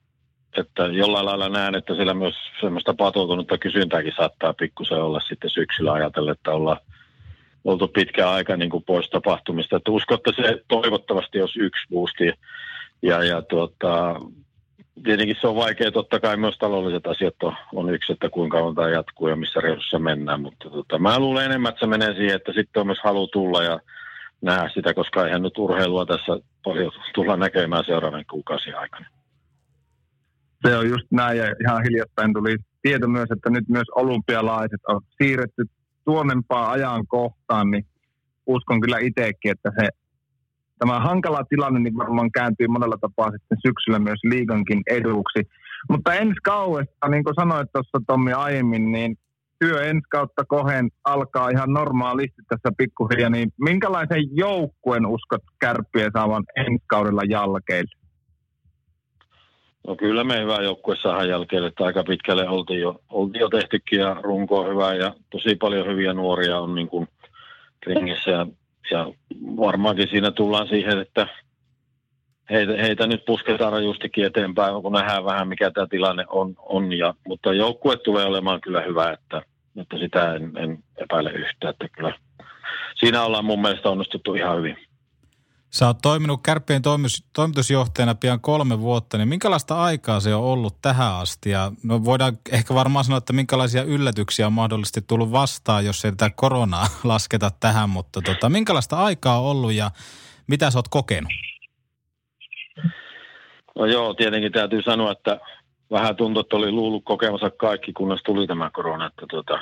että 0.57 0.83
jollain 0.83 1.25
lailla 1.25 1.49
näen, 1.49 1.75
että 1.75 1.95
siellä 1.95 2.13
myös 2.13 2.35
semmoista 2.61 2.93
patoutunutta 2.93 3.57
kysyntääkin 3.57 4.13
saattaa 4.15 4.53
pikkusen 4.53 5.03
olla 5.03 5.19
sitten 5.19 5.49
syksyllä 5.49 5.91
ajatella, 5.93 6.31
että 6.31 6.51
ollaan 6.51 6.77
oltu 7.63 7.87
pitkä 7.87 8.29
aika 8.29 8.57
niin 8.57 8.69
kuin 8.69 8.83
pois 8.83 9.09
tapahtumista. 9.09 9.77
Että 9.77 9.91
uskon, 9.91 10.17
että 10.17 10.43
se 10.43 10.63
toivottavasti 10.67 11.41
olisi 11.41 11.59
yksi 11.59 11.87
boosti. 11.89 12.33
Ja, 13.01 13.23
ja 13.23 13.41
tuota, 13.41 14.15
tietenkin 15.03 15.37
se 15.41 15.47
on 15.47 15.55
vaikea, 15.55 15.91
totta 15.91 16.19
kai 16.19 16.37
myös 16.37 16.57
taloudelliset 16.57 17.07
asiat 17.07 17.35
on, 17.43 17.55
on 17.73 17.93
yksi, 17.93 18.13
että 18.13 18.29
kuinka 18.29 18.57
kauan 18.57 18.75
tämä 18.75 18.89
jatkuu 18.89 19.27
ja 19.27 19.35
missä 19.35 19.59
resursseissa 19.61 19.99
mennään. 19.99 20.41
Mutta 20.41 20.69
tota, 20.69 20.99
mä 20.99 21.19
luulen 21.19 21.45
enemmän, 21.45 21.69
että 21.69 21.79
se 21.79 21.87
menee 21.87 22.13
siihen, 22.13 22.35
että 22.35 22.53
sitten 22.53 22.81
on 22.81 22.87
myös 22.87 22.99
halu 23.03 23.27
tulla 23.27 23.63
ja 23.63 23.79
nähdä 24.41 24.69
sitä, 24.73 24.93
koska 24.93 25.25
eihän 25.25 25.41
nyt 25.41 25.57
urheilua 25.57 26.05
tässä 26.05 26.37
paljon 26.63 26.91
tulla 27.13 27.37
näkemään 27.37 27.85
seuraavan 27.85 28.25
kuukausien 28.31 28.77
aikana. 28.77 29.05
Se 30.65 30.77
on 30.77 30.89
just 30.89 31.07
näin 31.11 31.37
ja 31.37 31.45
ihan 31.61 31.83
hiljattain 31.83 32.33
tuli 32.33 32.55
tieto 32.81 33.07
myös, 33.07 33.31
että 33.31 33.49
nyt 33.49 33.69
myös 33.69 33.89
olympialaiset 33.95 34.81
on 34.87 35.01
siirretty 35.21 35.65
tuonnempaan 36.05 36.71
ajan 36.71 37.07
kohtaan, 37.07 37.71
niin 37.71 37.85
uskon 38.47 38.81
kyllä 38.81 38.97
itsekin, 38.99 39.51
että 39.51 39.71
se 39.79 39.87
tämä 40.79 40.99
hankala 40.99 41.43
tilanne 41.49 41.79
niin 41.79 41.97
varmaan 41.97 42.31
kääntyy 42.31 42.67
monella 42.67 42.97
tapaa 43.01 43.31
sitten 43.31 43.57
syksyllä 43.67 43.99
myös 43.99 44.19
liigankin 44.23 44.81
eduksi. 44.87 45.41
Mutta 45.89 46.13
ensi 46.13 46.35
kauesta, 46.43 47.07
niin 47.09 47.23
kuin 47.23 47.35
sanoit 47.39 47.71
tuossa 47.73 48.01
Tommi 48.07 48.33
aiemmin, 48.33 48.91
niin 48.91 49.17
työ 49.59 49.83
ensi 49.83 50.07
kautta 50.09 50.43
kohen 50.47 50.89
alkaa 51.03 51.49
ihan 51.49 51.73
normaalisti 51.73 52.41
tässä 52.49 52.69
pikkuhiljaa, 52.77 53.29
niin 53.29 53.49
minkälaisen 53.59 54.37
joukkueen 54.37 55.05
uskot 55.05 55.41
kärppiä 55.59 56.09
saavan 56.13 56.43
ensi 56.55 56.83
kaudella 56.87 57.21
jalkeille? 57.29 58.00
No 59.87 59.95
kyllä 59.95 60.23
me 60.23 60.39
hyvä 60.39 60.55
joukkue 60.55 60.95
saadaan 60.95 61.29
jälkeen, 61.29 61.63
että 61.63 61.83
aika 61.83 62.03
pitkälle 62.03 62.49
oltiin 62.49 62.81
jo, 62.81 63.01
oltiin 63.09 63.39
jo 63.39 63.49
tehtykin 63.49 63.99
ja 63.99 64.13
runko 64.13 64.59
on 64.59 64.71
hyvä 64.71 64.93
ja 64.93 65.13
tosi 65.29 65.55
paljon 65.55 65.87
hyviä 65.87 66.13
nuoria 66.13 66.59
on 66.59 66.75
niin 66.75 66.87
kuin 66.87 67.07
ringissä 67.85 68.31
ja, 68.31 68.47
ja 68.91 69.13
varmaankin 69.57 70.07
siinä 70.07 70.31
tullaan 70.31 70.67
siihen, 70.67 70.99
että 70.99 71.27
heitä, 72.49 72.73
heitä 72.73 73.07
nyt 73.07 73.25
pusketaan 73.25 73.73
rajustikin 73.73 74.25
eteenpäin, 74.25 74.81
kun 74.81 74.91
nähdään 74.91 75.25
vähän 75.25 75.47
mikä 75.47 75.71
tämä 75.71 75.87
tilanne 75.87 76.25
on, 76.27 76.55
on 76.59 76.93
ja, 76.93 77.13
mutta 77.27 77.53
joukkue 77.53 77.97
tulee 77.97 78.25
olemaan 78.25 78.61
kyllä 78.61 78.81
hyvä, 78.81 79.11
että, 79.11 79.41
että 79.81 79.97
sitä 79.97 80.35
en, 80.35 80.51
en 80.57 80.83
epäile 80.97 81.31
yhtään, 81.31 81.71
että 81.71 81.87
kyllä 81.91 82.13
siinä 82.95 83.23
ollaan 83.23 83.45
mun 83.45 83.61
mielestä 83.61 83.89
onnistuttu 83.89 84.33
ihan 84.33 84.57
hyvin. 84.57 84.77
Sä 85.71 85.87
oot 85.87 85.97
toiminut 86.01 86.39
Kärppien 86.43 86.81
toimitus, 86.81 87.23
toimitusjohtajana 87.33 88.15
pian 88.15 88.39
kolme 88.39 88.79
vuotta, 88.79 89.17
niin 89.17 89.27
minkälaista 89.27 89.83
aikaa 89.83 90.19
se 90.19 90.35
on 90.35 90.43
ollut 90.43 90.75
tähän 90.81 91.13
asti? 91.13 91.49
Ja 91.49 91.71
no 91.83 92.05
voidaan 92.05 92.37
ehkä 92.51 92.73
varmaan 92.73 93.05
sanoa, 93.05 93.17
että 93.17 93.33
minkälaisia 93.33 93.83
yllätyksiä 93.83 94.47
on 94.47 94.53
mahdollisesti 94.53 95.01
tullut 95.07 95.31
vastaan, 95.31 95.85
jos 95.85 96.05
ei 96.05 96.11
tätä 96.11 96.29
koronaa 96.35 96.85
lasketa 97.03 97.51
tähän, 97.59 97.89
mutta 97.89 98.21
tota, 98.21 98.49
minkälaista 98.49 98.97
aikaa 98.97 99.39
on 99.39 99.45
ollut 99.45 99.73
ja 99.73 99.91
mitä 100.47 100.71
sä 100.71 100.79
oot 100.79 100.87
kokenut? 100.87 101.31
No 103.75 103.85
joo, 103.85 104.13
tietenkin 104.13 104.51
täytyy 104.51 104.81
sanoa, 104.81 105.11
että 105.11 105.39
vähän 105.91 106.15
tuntuu, 106.15 106.41
että 106.41 106.55
oli 106.55 106.71
luullut 106.71 107.03
kokemassa 107.05 107.49
kaikki, 107.49 107.93
kunnes 107.93 108.19
tuli 108.25 108.47
tämä 108.47 108.69
korona. 108.73 109.07
Että 109.07 109.25
tota, 109.31 109.59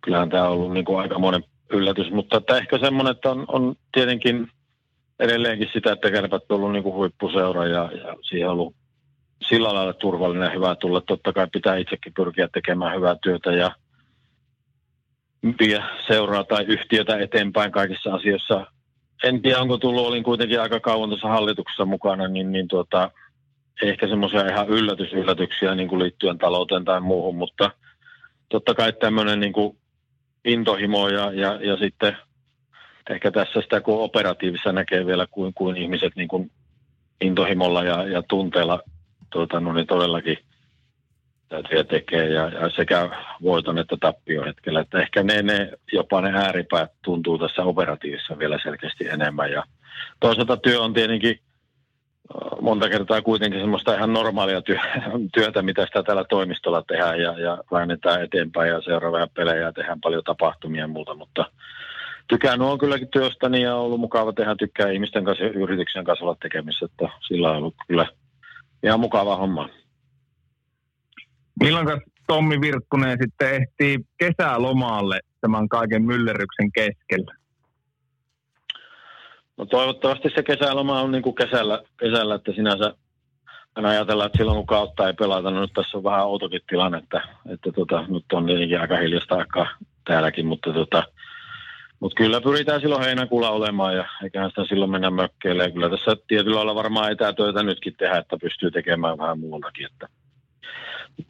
kyllähän 0.00 0.30
tämä 0.30 0.44
on 0.44 0.52
ollut 0.52 0.72
niin 0.72 0.84
kuin 0.84 1.20
monen 1.20 1.44
yllätys, 1.70 2.10
mutta 2.12 2.36
että 2.36 2.56
ehkä 2.58 2.78
semmoinen, 2.78 3.10
että 3.10 3.30
on, 3.30 3.44
on 3.48 3.76
tietenkin– 3.92 4.48
edelleenkin 5.20 5.70
sitä, 5.72 5.92
että 5.92 6.10
kärpät 6.10 6.42
on 6.48 6.56
ollut 6.56 6.72
niin 6.72 6.82
kuin 6.82 6.94
huippuseura 6.94 7.66
ja, 7.66 7.90
ja 7.92 8.16
siihen 8.22 8.48
on 8.48 8.52
ollut 8.52 8.74
sillä 9.48 9.74
lailla 9.74 9.92
turvallinen 9.92 10.46
ja 10.46 10.54
hyvä 10.54 10.74
tulla. 10.74 11.00
Totta 11.00 11.32
kai 11.32 11.46
pitää 11.52 11.76
itsekin 11.76 12.14
pyrkiä 12.14 12.48
tekemään 12.48 12.96
hyvää 12.96 13.16
työtä 13.22 13.52
ja 13.52 13.70
vie 15.60 15.82
seuraa 16.06 16.44
tai 16.44 16.64
yhtiötä 16.64 17.18
eteenpäin 17.18 17.72
kaikissa 17.72 18.14
asioissa. 18.14 18.66
En 19.24 19.42
tiedä, 19.42 19.60
onko 19.60 19.78
tullut, 19.78 20.06
olin 20.06 20.22
kuitenkin 20.22 20.60
aika 20.60 20.80
kauan 20.80 21.08
tuossa 21.08 21.28
hallituksessa 21.28 21.84
mukana, 21.84 22.28
niin, 22.28 22.52
niin 22.52 22.68
tuota, 22.68 23.10
ehkä 23.82 24.08
semmoisia 24.08 24.46
ihan 24.46 24.68
yllätys, 24.68 25.12
yllätyksiä 25.12 25.74
niin 25.74 25.88
kuin 25.88 26.02
liittyen 26.02 26.38
talouteen 26.38 26.84
tai 26.84 27.00
muuhun, 27.00 27.36
mutta 27.36 27.70
totta 28.48 28.74
kai 28.74 28.92
tämmöinen 28.92 29.40
niin 29.40 29.52
kuin 29.52 29.76
intohimo 30.44 31.08
ja, 31.08 31.32
ja, 31.32 31.58
ja 31.62 31.76
sitten 31.76 32.16
ehkä 33.10 33.30
tässä 33.30 33.60
sitä 33.60 33.80
kun 33.80 34.02
operatiivissa 34.02 34.72
näkee 34.72 35.06
vielä 35.06 35.26
kuin, 35.30 35.54
kuin 35.54 35.76
ihmiset 35.76 36.12
niin 36.16 36.28
kuin 36.28 36.50
intohimolla 37.20 37.84
ja, 37.84 38.04
ja 38.04 38.22
tunteella 38.28 38.80
tuota, 39.30 39.60
no 39.60 39.72
niin 39.72 39.86
todellakin 39.86 40.38
tätä 41.48 41.84
tekee 41.84 42.28
ja, 42.28 42.48
ja 42.48 42.70
sekä 42.70 43.10
voiton 43.42 43.78
että 43.78 43.96
tappio 44.00 44.44
hetkellä. 44.44 44.80
Että 44.80 45.00
ehkä 45.00 45.22
ne, 45.22 45.42
ne, 45.42 45.72
jopa 45.92 46.20
ne 46.20 46.32
ääripäät 46.38 46.90
tuntuu 47.04 47.38
tässä 47.38 47.62
operatiivissa 47.62 48.38
vielä 48.38 48.58
selkeästi 48.62 49.08
enemmän. 49.08 49.52
Ja 49.52 49.62
toisaalta 50.20 50.56
työ 50.56 50.80
on 50.80 50.92
tietenkin 50.92 51.40
monta 52.60 52.88
kertaa 52.88 53.22
kuitenkin 53.22 53.60
semmoista 53.60 53.94
ihan 53.94 54.12
normaalia 54.12 54.62
työ, 54.62 54.78
työtä, 55.34 55.62
mitä 55.62 55.86
sitä 55.86 56.02
täällä 56.02 56.24
toimistolla 56.24 56.82
tehdään 56.82 57.20
ja, 57.20 57.38
ja 57.38 57.58
väännetään 57.72 58.22
eteenpäin 58.22 58.70
ja 58.70 58.80
seuraavia 58.80 59.26
pelejä 59.34 59.60
ja 59.60 59.72
tehdään 59.72 60.00
paljon 60.00 60.24
tapahtumia 60.24 60.80
ja 60.80 60.88
muuta, 60.88 61.14
mutta 61.14 61.44
tykännyt 62.30 62.68
on 62.68 62.78
kylläkin 62.78 63.08
työstäni 63.08 63.62
ja 63.62 63.76
on 63.76 63.82
ollut 63.82 64.00
mukava 64.00 64.32
tehdä, 64.32 64.54
tykkää 64.56 64.90
ihmisten 64.90 65.24
kanssa 65.24 65.44
ja 65.44 65.50
yrityksen 65.50 66.04
kanssa 66.04 66.24
olla 66.24 66.36
tekemissä, 66.42 66.86
että 66.86 67.08
sillä 67.26 67.50
on 67.50 67.56
ollut 67.56 67.74
kyllä 67.86 68.06
ihan 68.82 69.00
mukava 69.00 69.36
homma. 69.36 69.68
Milloin 71.60 71.86
Tommi 72.26 72.60
Virkkunen 72.60 73.18
sitten 73.22 73.54
ehtii 73.54 73.98
kesälomaalle 74.18 75.20
tämän 75.40 75.68
kaiken 75.68 76.02
myllerryksen 76.02 76.72
keskellä? 76.72 77.34
No 79.56 79.66
toivottavasti 79.66 80.28
se 80.34 80.42
kesäloma 80.42 81.00
on 81.00 81.12
niin 81.12 81.22
kuin 81.22 81.34
kesällä, 81.34 81.82
kesällä, 81.96 82.34
että 82.34 82.52
sinänsä 82.52 82.94
aina 83.74 83.88
ajatellaan, 83.88 84.26
että 84.26 84.38
silloin 84.38 84.56
kun 84.56 84.66
kautta 84.66 85.06
ei 85.06 85.12
pelata, 85.12 85.50
no 85.50 85.60
nyt 85.60 85.72
tässä 85.74 85.96
on 85.98 86.04
vähän 86.04 86.26
outokin 86.26 86.60
tilanne, 86.68 86.98
että, 86.98 87.22
että 87.52 87.72
tota, 87.72 88.04
nyt 88.08 88.24
on 88.32 88.46
tietenkin 88.46 88.80
aika 88.80 88.96
hiljasta 88.96 89.34
aikaa 89.34 89.66
täälläkin, 90.04 90.46
mutta 90.46 90.72
tota, 90.72 91.02
mutta 92.00 92.16
kyllä 92.16 92.40
pyritään 92.40 92.80
silloin 92.80 93.04
heinäkuulla 93.04 93.50
olemaan 93.50 93.96
ja 93.96 94.04
eiköhän 94.24 94.50
sitä 94.50 94.64
silloin 94.64 94.90
mennä 94.90 95.10
mökkeelle. 95.10 95.62
Ja 95.62 95.70
kyllä 95.70 95.90
tässä 95.90 96.16
tietyllä 96.28 96.56
lailla 96.56 96.74
varmaan 96.74 97.12
etätöitä 97.12 97.62
nytkin 97.62 97.96
tehdä, 97.96 98.18
että 98.18 98.36
pystyy 98.40 98.70
tekemään 98.70 99.18
vähän 99.18 99.40
muualtakin. 99.40 99.86
Että 99.86 100.08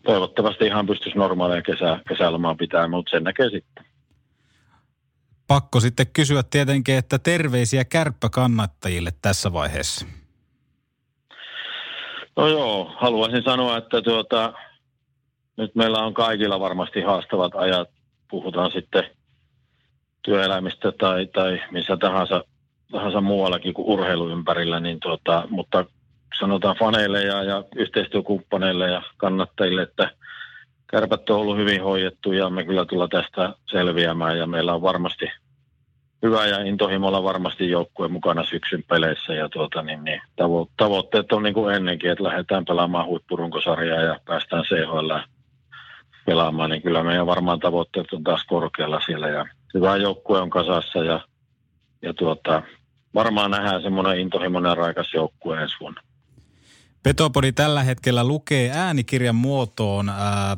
toivottavasti 0.03 0.67
ihan 0.67 0.87
pystyisi 0.87 1.19
normaaleja 1.19 1.63
kesä, 1.63 2.01
kesälomaa 2.09 2.55
pitää, 2.55 2.89
mutta 2.89 3.11
sen 3.11 3.25
näkee 3.25 3.51
sitten. 3.51 3.85
Pakko 5.47 5.81
sitten 5.81 6.07
kysyä 6.13 6.43
tietenkin, 6.43 6.95
että 6.95 7.19
terveisiä 7.19 7.85
kärppäkannattajille 7.85 9.11
tässä 9.23 9.53
vaiheessa. 9.53 10.07
No 12.37 12.49
joo, 12.49 12.93
haluaisin 12.97 13.43
sanoa, 13.43 13.77
että 13.77 14.03
tuota, 14.03 14.53
nyt 15.57 15.75
meillä 15.75 15.99
on 15.99 16.15
kaikilla 16.15 16.61
varmasti 16.61 17.01
haastavat 17.01 17.53
ajat. 17.55 17.89
Puhutaan 18.31 18.71
sitten 18.73 19.05
työelämistä 20.23 20.93
tai, 20.93 21.27
tai 21.27 21.63
missä 21.71 21.97
tahansa, 21.97 22.45
tahansa 22.93 23.21
muuallakin 23.21 23.75
kuin 23.75 23.89
urheiluympärillä, 23.89 24.81
niin 24.81 25.01
tuota, 25.01 25.47
mutta 25.51 25.85
sanotaan 26.39 26.77
faneille 26.77 27.23
ja, 27.23 27.43
ja 27.43 27.65
yhteistyökumppaneille 27.77 28.91
ja 28.91 29.03
kannattajille, 29.17 29.83
että 29.83 30.11
kärpät 30.91 31.31
on 31.31 31.37
ollut 31.37 31.57
hyvin 31.57 31.83
hoidettu 31.83 32.33
ja 32.33 32.51
me 32.51 32.65
kyllä 32.65 32.85
tullaan 32.85 33.11
tästä 33.11 33.55
selviämään 33.71 34.39
ja 34.39 34.47
meillä 34.47 34.75
on 34.75 34.83
varmasti 34.83 35.27
hyvä 36.23 36.47
ja 36.47 36.65
intohimolla 36.65 37.23
varmasti 37.23 37.71
joukkue 37.71 38.09
mukana 38.09 38.45
syksyn 38.45 38.85
peleissä 38.89 39.35
ja 39.35 39.49
tuota, 39.49 39.83
niin, 39.83 40.05
niin, 40.05 40.21
tavo- 40.37 40.71
tavoitteet 40.77 41.33
on 41.33 41.43
niin 41.43 41.55
kuin 41.55 41.75
ennenkin, 41.75 42.11
että 42.11 42.25
lähdetään 42.25 42.65
pelaamaan 42.65 43.07
huippurunkosarjaa 43.07 44.01
ja 44.01 44.21
päästään 44.25 44.65
CHL 44.65 45.19
pelaamaan, 46.27 46.71
niin 46.71 46.83
kyllä 46.83 47.03
meidän 47.03 47.27
varmaan 47.27 47.61
tavoitteet 47.61 48.13
on 48.13 48.25
taas 48.25 48.45
korkealla 48.45 49.01
siellä 49.07 49.29
ja 49.29 49.47
hyvä 49.75 49.97
joukkue 49.97 50.41
on 50.41 50.51
kasassa 50.51 50.99
ja, 50.99 51.21
ja 52.03 52.15
tuota, 52.15 52.63
varmaan 53.15 53.51
nähdään 53.51 53.83
semmoinen 53.83 54.19
intohimoinen 54.19 54.77
raikas 54.77 55.15
joukkue 55.15 55.63
ensi 55.63 55.77
vuonna. 55.81 56.03
Petopodi 57.03 57.53
tällä 57.53 57.83
hetkellä 57.83 58.25
lukee 58.25 58.71
äänikirjan 58.75 59.35
muotoon 59.35 60.09
ää, 60.09 60.57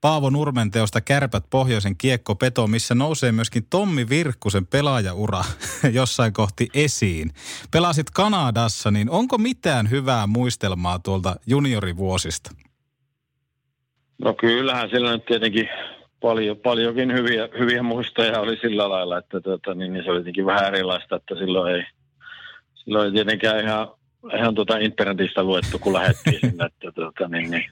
Paavo 0.00 0.30
Nurmen 0.30 0.70
teosta 0.70 1.00
Kärpät 1.00 1.44
pohjoisen 1.50 1.96
kiekko 1.96 2.34
peto, 2.34 2.66
missä 2.66 2.94
nousee 2.94 3.32
myöskin 3.32 3.66
Tommi 3.70 4.08
Virkkusen 4.08 4.66
pelaajaura 4.66 5.44
jossain 5.92 6.32
kohti 6.32 6.68
esiin. 6.74 7.30
Pelasit 7.70 8.10
Kanadassa, 8.10 8.90
niin 8.90 9.10
onko 9.10 9.38
mitään 9.38 9.90
hyvää 9.90 10.26
muistelmaa 10.26 10.98
tuolta 10.98 11.36
juniorivuosista? 11.46 12.50
No 14.18 14.34
kyllähän 14.34 14.90
sillä 14.90 15.12
nyt 15.12 15.24
tietenkin 15.24 15.68
paljon, 16.24 16.56
paljonkin 16.56 17.12
hyviä, 17.12 17.48
hyviä 17.58 17.82
muistoja 17.82 18.40
oli 18.40 18.56
sillä 18.56 18.88
lailla, 18.88 19.18
että 19.18 19.40
tota, 19.40 19.74
niin, 19.74 19.92
niin 19.92 20.04
se 20.04 20.10
oli 20.10 20.18
tietenkin 20.18 20.46
vähän 20.46 20.74
erilaista, 20.74 21.16
että 21.16 21.34
silloin 21.34 21.74
ei, 21.74 21.82
silloin 22.74 23.06
ei 23.06 23.12
tietenkään 23.12 23.64
ihan, 23.64 23.88
ihan 24.38 24.54
tota 24.54 24.76
internetistä 24.76 25.42
luettu, 25.42 25.78
kun 25.78 25.92
lähdettiin 25.92 26.40
sinne, 26.40 26.64
että 26.72 26.92
tota, 26.92 27.28
niin, 27.28 27.50
niin, 27.50 27.70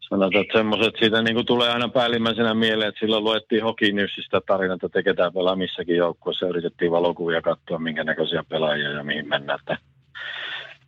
sanotaan, 0.00 0.44
että 0.44 0.58
semmoiset 0.58 0.94
siitä 0.98 1.22
niin 1.22 1.34
kuin 1.34 1.46
tulee 1.46 1.70
aina 1.70 1.88
päällimmäisenä 1.88 2.54
mieleen, 2.54 2.88
että 2.88 3.00
silloin 3.00 3.24
luettiin 3.24 3.62
Hockey 3.62 3.92
Newsista 3.92 4.40
tarinat, 4.46 4.84
että 4.84 4.88
teketään 4.88 5.32
pelaa 5.32 5.56
missäkin 5.56 5.96
joukkueessa, 5.96 6.46
yritettiin 6.46 6.90
valokuvia 6.90 7.42
katsoa, 7.42 7.78
minkä 7.78 8.04
näköisiä 8.04 8.44
pelaajia 8.48 8.90
ja 8.90 9.04
mihin 9.04 9.28
mennään. 9.28 9.58
Että, 9.60 9.78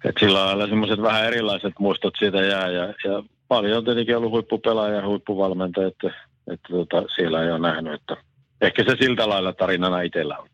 että 0.05 0.21
sillä 0.21 0.47
lailla 0.47 0.67
semmoiset 0.67 1.03
vähän 1.03 1.27
erilaiset 1.27 1.73
muistot 1.79 2.15
siitä 2.19 2.43
jää 2.43 2.69
ja, 2.69 2.85
ja 2.85 3.23
paljon 3.49 3.79
on 3.79 3.85
tietenkin 3.85 4.17
ollut 4.17 4.31
huippupelaaja 4.31 4.95
ja 4.95 5.07
huippuvalmentaja, 5.07 5.89
että, 5.89 6.28
että 6.53 6.69
tota, 6.69 7.03
siellä 7.17 7.43
ei 7.43 7.51
ole 7.51 7.59
nähnyt, 7.59 7.95
että 7.95 8.17
ehkä 8.61 8.85
se 8.85 8.97
siltä 9.01 9.29
lailla 9.29 9.53
tarinana 9.53 10.01
itsellä 10.01 10.39
on. 10.39 10.49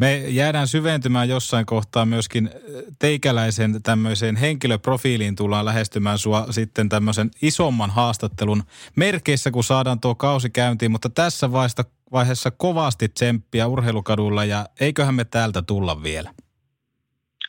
Me 0.00 0.16
jäädään 0.16 0.68
syventymään 0.68 1.28
jossain 1.28 1.66
kohtaa 1.66 2.06
myöskin 2.06 2.50
teikäläisen 2.98 3.82
tämmöiseen 3.82 4.36
henkilöprofiiliin 4.36 5.36
tullaan 5.36 5.64
lähestymään 5.64 6.18
sua 6.18 6.46
sitten 6.50 6.88
tämmöisen 6.88 7.30
isomman 7.42 7.90
haastattelun 7.90 8.62
merkeissä, 8.96 9.50
kun 9.50 9.64
saadaan 9.64 10.00
tuo 10.00 10.14
kausi 10.14 10.50
käyntiin, 10.50 10.90
mutta 10.90 11.08
tässä 11.08 11.52
vaiheessa, 11.52 11.84
vaiheessa 12.12 12.50
kovasti 12.50 13.08
tsemppiä 13.08 13.66
urheilukadulla 13.66 14.44
ja 14.44 14.66
eiköhän 14.80 15.14
me 15.14 15.24
täältä 15.24 15.62
tulla 15.62 16.02
vielä. 16.02 16.30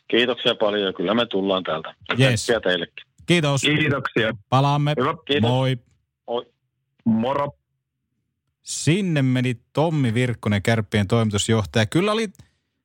Kiitoksia 0.08 0.56
paljon, 0.56 0.94
kyllä 0.94 1.14
me 1.14 1.26
tullaan 1.26 1.64
täältä. 1.64 1.94
Yes. 2.20 2.48
teillekin. 2.64 3.06
Kiitos. 3.26 3.62
Kiitoksia. 3.62 4.34
Palaamme. 4.50 4.94
Hyvä. 5.00 5.14
Kiitos. 5.28 5.50
Moi. 5.50 5.78
Moi. 6.28 6.55
Moro. 7.06 7.52
Sinne 8.64 9.22
meni 9.22 9.60
Tommi 9.74 10.14
Virkkonen, 10.14 10.62
kärppien 10.62 11.08
toimitusjohtaja. 11.08 11.86
Kyllä 11.86 12.12
oli, 12.12 12.30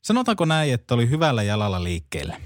sanotaanko 0.03 0.45
näin, 0.45 0.75
että 0.75 0.95
oli 0.95 1.11
hyvällä 1.11 1.43
jalalla 1.43 1.85
liikkeelle. 1.85 2.37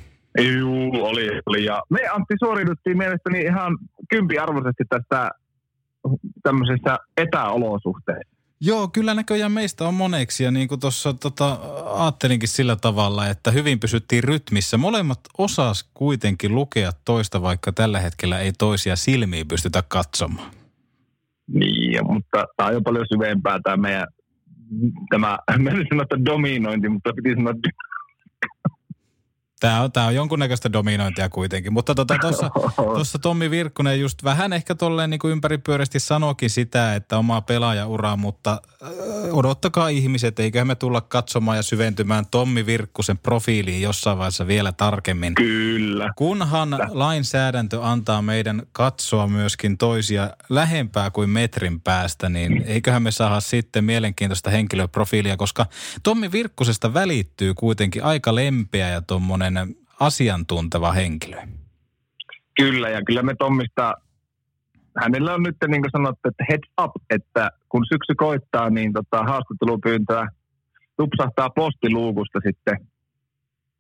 Juu, 0.59 1.05
oli, 1.05 1.29
oli. 1.47 1.65
Ja 1.65 1.83
me 1.91 2.09
Antti 2.09 2.35
suoriuduttiin 2.39 2.99
mielestäni 2.99 3.41
ihan 3.41 3.79
kympiarvoisesti 4.11 4.85
tästä 4.89 5.31
tämmöisessä 6.43 6.99
etäolosuhteessa. 7.17 8.35
Joo, 8.61 8.89
kyllä 8.89 9.15
näköjään 9.15 9.53
meistä 9.53 9.89
on 9.89 9.95
moneksi 9.95 10.45
ja 10.45 10.51
niin 10.51 10.69
kuin 10.69 10.81
tuossa 10.81 11.15
tota, 11.15 11.59
ajattelinkin 11.95 12.49
sillä 12.49 12.77
tavalla, 12.77 13.27
että 13.27 13.51
hyvin 13.51 13.81
pysyttiin 13.81 14.25
rytmissä. 14.25 14.77
Molemmat 14.77 15.21
osas 15.39 15.91
kuitenkin 15.95 16.55
lukea 16.55 16.91
toista, 17.05 17.43
vaikka 17.43 17.73
tällä 17.73 18.01
hetkellä 18.01 18.39
ei 18.39 18.53
toisia 18.53 18.97
silmiä 18.97 19.45
pystytä 19.49 19.83
katsomaan. 19.89 20.51
Niin, 21.95 22.07
ja, 22.09 22.15
mutta 22.15 22.45
tämä 22.57 22.67
on 22.67 22.75
jo 22.75 22.81
paljon 22.81 23.07
syvempää 23.13 23.59
tämä 23.65 23.77
meidän, 23.77 24.07
tämä, 25.11 25.39
mä 25.59 25.71
en 25.71 25.87
sano, 25.89 26.03
että 26.03 26.25
dominointi, 26.25 26.89
mutta 26.89 27.13
piti 27.13 27.35
sanoa 27.35 27.55
Tämä 29.65 29.81
on, 29.81 29.93
tämä 29.93 30.07
on 30.07 30.15
jonkunnäköistä 30.15 30.73
dominointia 30.73 31.29
kuitenkin. 31.29 31.73
Mutta 31.73 31.95
tuossa 31.95 32.51
tota, 32.61 32.73
tossa 32.77 33.19
Tommi 33.19 33.51
Virkkunen 33.51 34.01
just 34.01 34.25
vähän 34.25 34.53
ehkä 34.53 34.75
tolleen 34.75 35.11
niin 35.11 35.21
ympäripyöreästi 35.25 36.01
sanokin 36.01 36.51
sitä, 36.51 36.95
että 36.95 37.19
omaa 37.19 37.41
pelaajauraa, 37.41 38.17
mutta 38.17 38.63
äh, 38.83 38.89
odottakaa 39.33 39.89
ihmiset, 39.89 40.39
eiköhän 40.39 40.67
me 40.67 40.75
tulla 40.75 41.01
katsomaan 41.01 41.57
ja 41.57 41.63
syventymään 41.63 42.25
Tommi 42.31 42.67
Virkkusen 42.67 43.19
profiiliin 43.19 43.83
jossain 43.83 44.19
vaiheessa 44.19 44.47
vielä 44.47 44.73
tarkemmin. 44.73 45.35
Kyllä. 45.35 46.13
Kunhan 46.17 46.79
lainsäädäntö 46.91 47.83
antaa 47.83 48.23
meidän 48.23 48.63
katsoa 48.73 49.27
myöskin 49.27 49.79
toisia 49.79 50.31
lähempää 50.49 51.11
kuin 51.11 51.31
metrin 51.31 51.81
päästä, 51.81 52.29
niin 52.29 52.65
eiköhän 52.67 53.03
me 53.03 53.11
saada 53.11 53.41
sitten 53.41 53.85
mielenkiintoista 53.85 54.51
henkilöprofiilia, 54.51 55.37
koska 55.37 55.67
Tommi 56.03 56.33
Virkkusesta 56.33 56.95
välittyy 56.95 57.55
kuitenkin 57.55 58.05
aika 58.05 58.35
lempeä 58.35 58.89
ja 58.89 59.03
tuommoinen 59.03 59.54
asiantunteva 60.01 60.93
henkilö. 60.93 61.37
Kyllä, 62.57 62.89
ja 62.89 63.03
kyllä 63.03 63.23
me 63.23 63.35
Tommista, 63.39 63.95
hänellä 65.03 65.35
on 65.35 65.43
nyt 65.43 65.57
niin 65.69 65.83
kuin 65.83 65.91
sanottu, 65.91 66.29
että 66.29 66.45
heads 66.49 66.69
up, 66.83 66.91
että 67.11 67.51
kun 67.69 67.85
syksy 67.93 68.15
koittaa, 68.17 68.71
niin 68.71 68.93
tota, 68.93 69.23
haastattelupyyntöä 69.23 70.29
tupsahtaa 70.97 71.51
postiluukusta 71.51 72.39
sitten, 72.47 72.89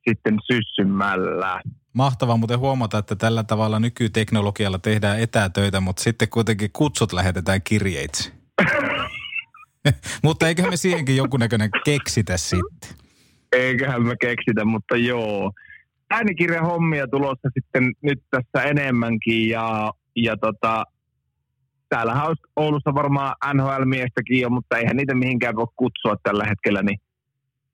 sitten 0.08 0.38
syssymällä. 0.52 1.60
Mahtavaa 1.92 2.36
muuten 2.36 2.58
huomata, 2.58 2.98
että 2.98 3.16
tällä 3.16 3.44
tavalla 3.44 3.80
nykyteknologialla 3.80 4.78
tehdään 4.78 5.20
etätöitä, 5.20 5.80
mutta 5.80 6.02
sitten 6.02 6.28
kuitenkin 6.28 6.70
kutsut 6.72 7.12
lähetetään 7.12 7.62
kirjeitse. 7.62 8.32
mutta 10.24 10.48
eiköhän 10.48 10.72
me 10.72 10.76
siihenkin 10.76 11.16
jonkunnäköinen 11.16 11.70
keksitä 11.84 12.36
sitten. 12.36 13.03
Eiköhän 13.54 14.02
me 14.02 14.14
keksitä, 14.20 14.64
mutta 14.64 14.96
joo. 14.96 15.52
Äänikirjan 16.10 16.66
hommia 16.66 17.08
tulossa 17.08 17.48
sitten 17.54 17.92
nyt 18.02 18.22
tässä 18.30 18.62
enemmänkin 18.68 19.48
ja, 19.48 19.92
ja 20.16 20.36
tota, 20.36 20.84
täällähän 21.88 22.26
olisi 22.26 22.42
Oulussa 22.56 22.94
varmaan 22.94 23.34
NHL-miestäkin 23.54 24.40
jo, 24.40 24.50
mutta 24.50 24.78
eihän 24.78 24.96
niitä 24.96 25.14
mihinkään 25.14 25.56
voi 25.56 25.66
kutsua 25.76 26.16
tällä 26.22 26.44
hetkellä, 26.44 26.82
niin 26.82 27.00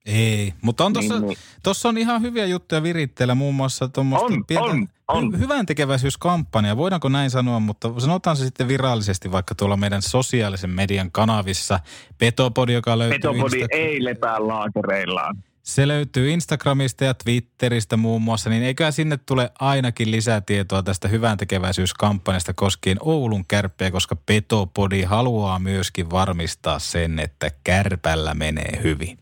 Ei, 0.06 0.52
mutta 0.62 0.84
on 0.84 0.92
tuossa 0.92 1.14
Niin, 1.18 1.28
niin. 1.28 1.38
tossa 1.62 1.88
on 1.88 1.98
ihan 1.98 2.22
hyviä 2.22 2.46
juttuja 2.46 2.82
viritteillä, 2.82 3.34
muun 3.34 3.54
muassa 3.54 3.88
tuommoista 3.88 4.26
On, 4.58 4.68
on, 4.70 4.88
on. 5.08 5.38
hyvän 5.38 5.66
tekeväisyyskampanja. 5.66 6.76
Voidaanko 6.76 7.08
näin 7.08 7.30
sanoa, 7.30 7.60
mutta 7.60 8.00
sanotaan 8.00 8.36
se 8.36 8.44
sitten 8.44 8.68
virallisesti 8.68 9.32
vaikka 9.32 9.54
tuolla 9.54 9.76
meidän 9.76 10.02
sosiaalisen 10.02 10.70
median 10.70 11.10
kanavissa. 11.12 11.80
Petopodi, 12.18 12.72
joka 12.72 12.98
löytyy 12.98 13.18
Petopodi 13.18 13.62
Insta- 13.62 13.66
ei 13.70 14.04
lepää 14.04 14.46
laakereillaan. 14.48 15.36
Se 15.62 15.88
löytyy 15.88 16.30
Instagramista 16.30 17.04
ja 17.04 17.14
Twitteristä 17.14 17.96
muun 17.96 18.22
muassa, 18.22 18.50
niin 18.50 18.62
eiköhän 18.62 18.92
sinne 18.92 19.16
tule 19.16 19.50
ainakin 19.58 20.10
lisätietoa 20.10 20.82
tästä 20.82 21.08
hyvän 21.08 21.38
tekeväisyyskampanjasta 21.38 22.54
koskien 22.54 22.98
Oulun 23.00 23.44
kärppiä, 23.48 23.90
koska 23.90 24.16
Petopodi 24.16 25.02
haluaa 25.02 25.58
myöskin 25.58 26.10
varmistaa 26.10 26.78
sen, 26.78 27.18
että 27.18 27.50
kärpällä 27.64 28.34
menee 28.34 28.80
hyvin. 28.82 29.18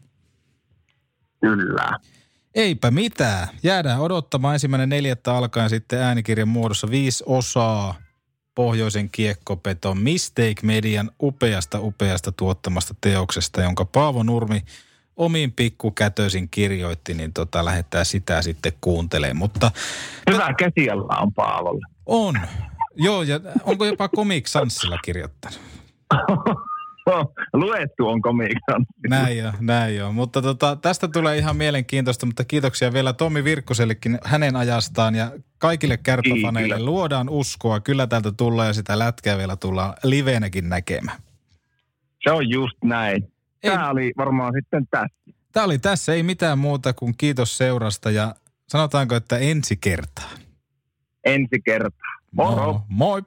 Kyllä. 1.40 1.98
Eipä 2.54 2.90
mitään. 2.90 3.48
Jäädään 3.62 4.00
odottamaan 4.00 4.54
ensimmäinen 4.54 4.88
neljättä 4.88 5.36
alkaen 5.36 5.70
sitten 5.70 6.02
äänikirjan 6.02 6.48
muodossa 6.48 6.90
viisi 6.90 7.24
osaa 7.26 7.94
Pohjoisen 8.54 9.10
kiekkopeton 9.10 9.98
Mistake 9.98 10.54
Median 10.62 11.10
upeasta 11.22 11.80
upeasta 11.80 12.32
tuottamasta 12.32 12.94
teoksesta, 13.00 13.62
jonka 13.62 13.84
Paavo 13.84 14.22
Nurmi 14.22 14.62
omiin 15.18 15.52
pikkukätöisin 15.52 16.48
kirjoitti, 16.48 17.14
niin 17.14 17.32
tota, 17.32 17.64
lähdetään 17.64 18.06
sitä 18.06 18.42
sitten 18.42 18.72
kuuntelemaan. 18.80 19.36
Mutta 19.36 19.70
Hyvä 20.30 20.54
käsialla 20.54 21.18
on 21.20 21.32
Paavolle. 21.34 21.86
on. 22.06 22.40
Joo, 22.96 23.22
ja 23.22 23.40
onko 23.64 23.84
jopa 23.84 24.08
Comic 24.08 24.46
Sansilla 24.46 24.98
kirjoittanut? 24.98 25.60
Luettu 27.52 28.08
on 28.08 28.22
komiikan. 28.22 28.86
Näin 29.08 29.38
jo, 29.38 29.52
näin 29.60 29.96
jo. 29.96 30.12
Mutta 30.12 30.42
tota, 30.42 30.76
tästä 30.76 31.08
tulee 31.08 31.38
ihan 31.38 31.56
mielenkiintoista, 31.56 32.26
mutta 32.26 32.44
kiitoksia 32.44 32.92
vielä 32.92 33.12
Tommi 33.12 33.44
Virkkusellekin 33.44 34.18
hänen 34.24 34.56
ajastaan 34.56 35.14
ja 35.14 35.32
kaikille 35.58 35.96
kärppäfaneille 35.96 36.78
luodaan 36.78 37.28
uskoa. 37.28 37.80
Kyllä 37.80 38.06
täältä 38.06 38.32
tullaan 38.32 38.66
ja 38.68 38.72
sitä 38.72 38.98
lätkää 38.98 39.38
vielä 39.38 39.56
tullaan 39.56 39.94
liveenäkin 40.02 40.68
näkemään. 40.68 41.18
Se 42.24 42.30
on 42.30 42.50
just 42.50 42.76
näin. 42.84 43.32
Ei- 43.62 43.70
Tämä 43.70 43.90
oli 43.90 44.12
varmaan 44.16 44.52
sitten 44.56 44.86
tässä. 44.90 45.16
Tämä 45.52 45.66
oli 45.66 45.78
tässä, 45.78 46.12
ei 46.14 46.22
mitään 46.22 46.58
muuta 46.58 46.92
kuin 46.92 47.14
kiitos 47.16 47.58
seurasta 47.58 48.10
ja 48.10 48.34
sanotaanko, 48.68 49.14
että 49.14 49.38
ensi 49.38 49.76
kertaa. 49.76 50.30
Ensi 51.24 51.60
kertaa. 51.64 52.08
Moro! 52.32 52.80
Moi! 52.88 53.22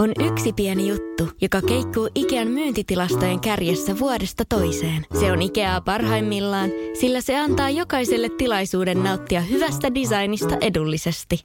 On 0.00 0.12
yksi 0.32 0.52
pieni 0.52 0.88
juttu, 0.88 1.30
joka 1.40 1.62
keikkuu 1.62 2.10
Ikean 2.14 2.48
myyntitilastojen 2.48 3.40
kärjessä 3.40 3.98
vuodesta 3.98 4.44
toiseen. 4.48 5.06
Se 5.20 5.32
on 5.32 5.42
Ikeaa 5.42 5.80
parhaimmillaan, 5.80 6.70
sillä 7.00 7.20
se 7.20 7.38
antaa 7.38 7.70
jokaiselle 7.70 8.28
tilaisuuden 8.38 9.02
nauttia 9.02 9.40
hyvästä 9.40 9.94
designista 9.94 10.56
edullisesti. 10.60 11.44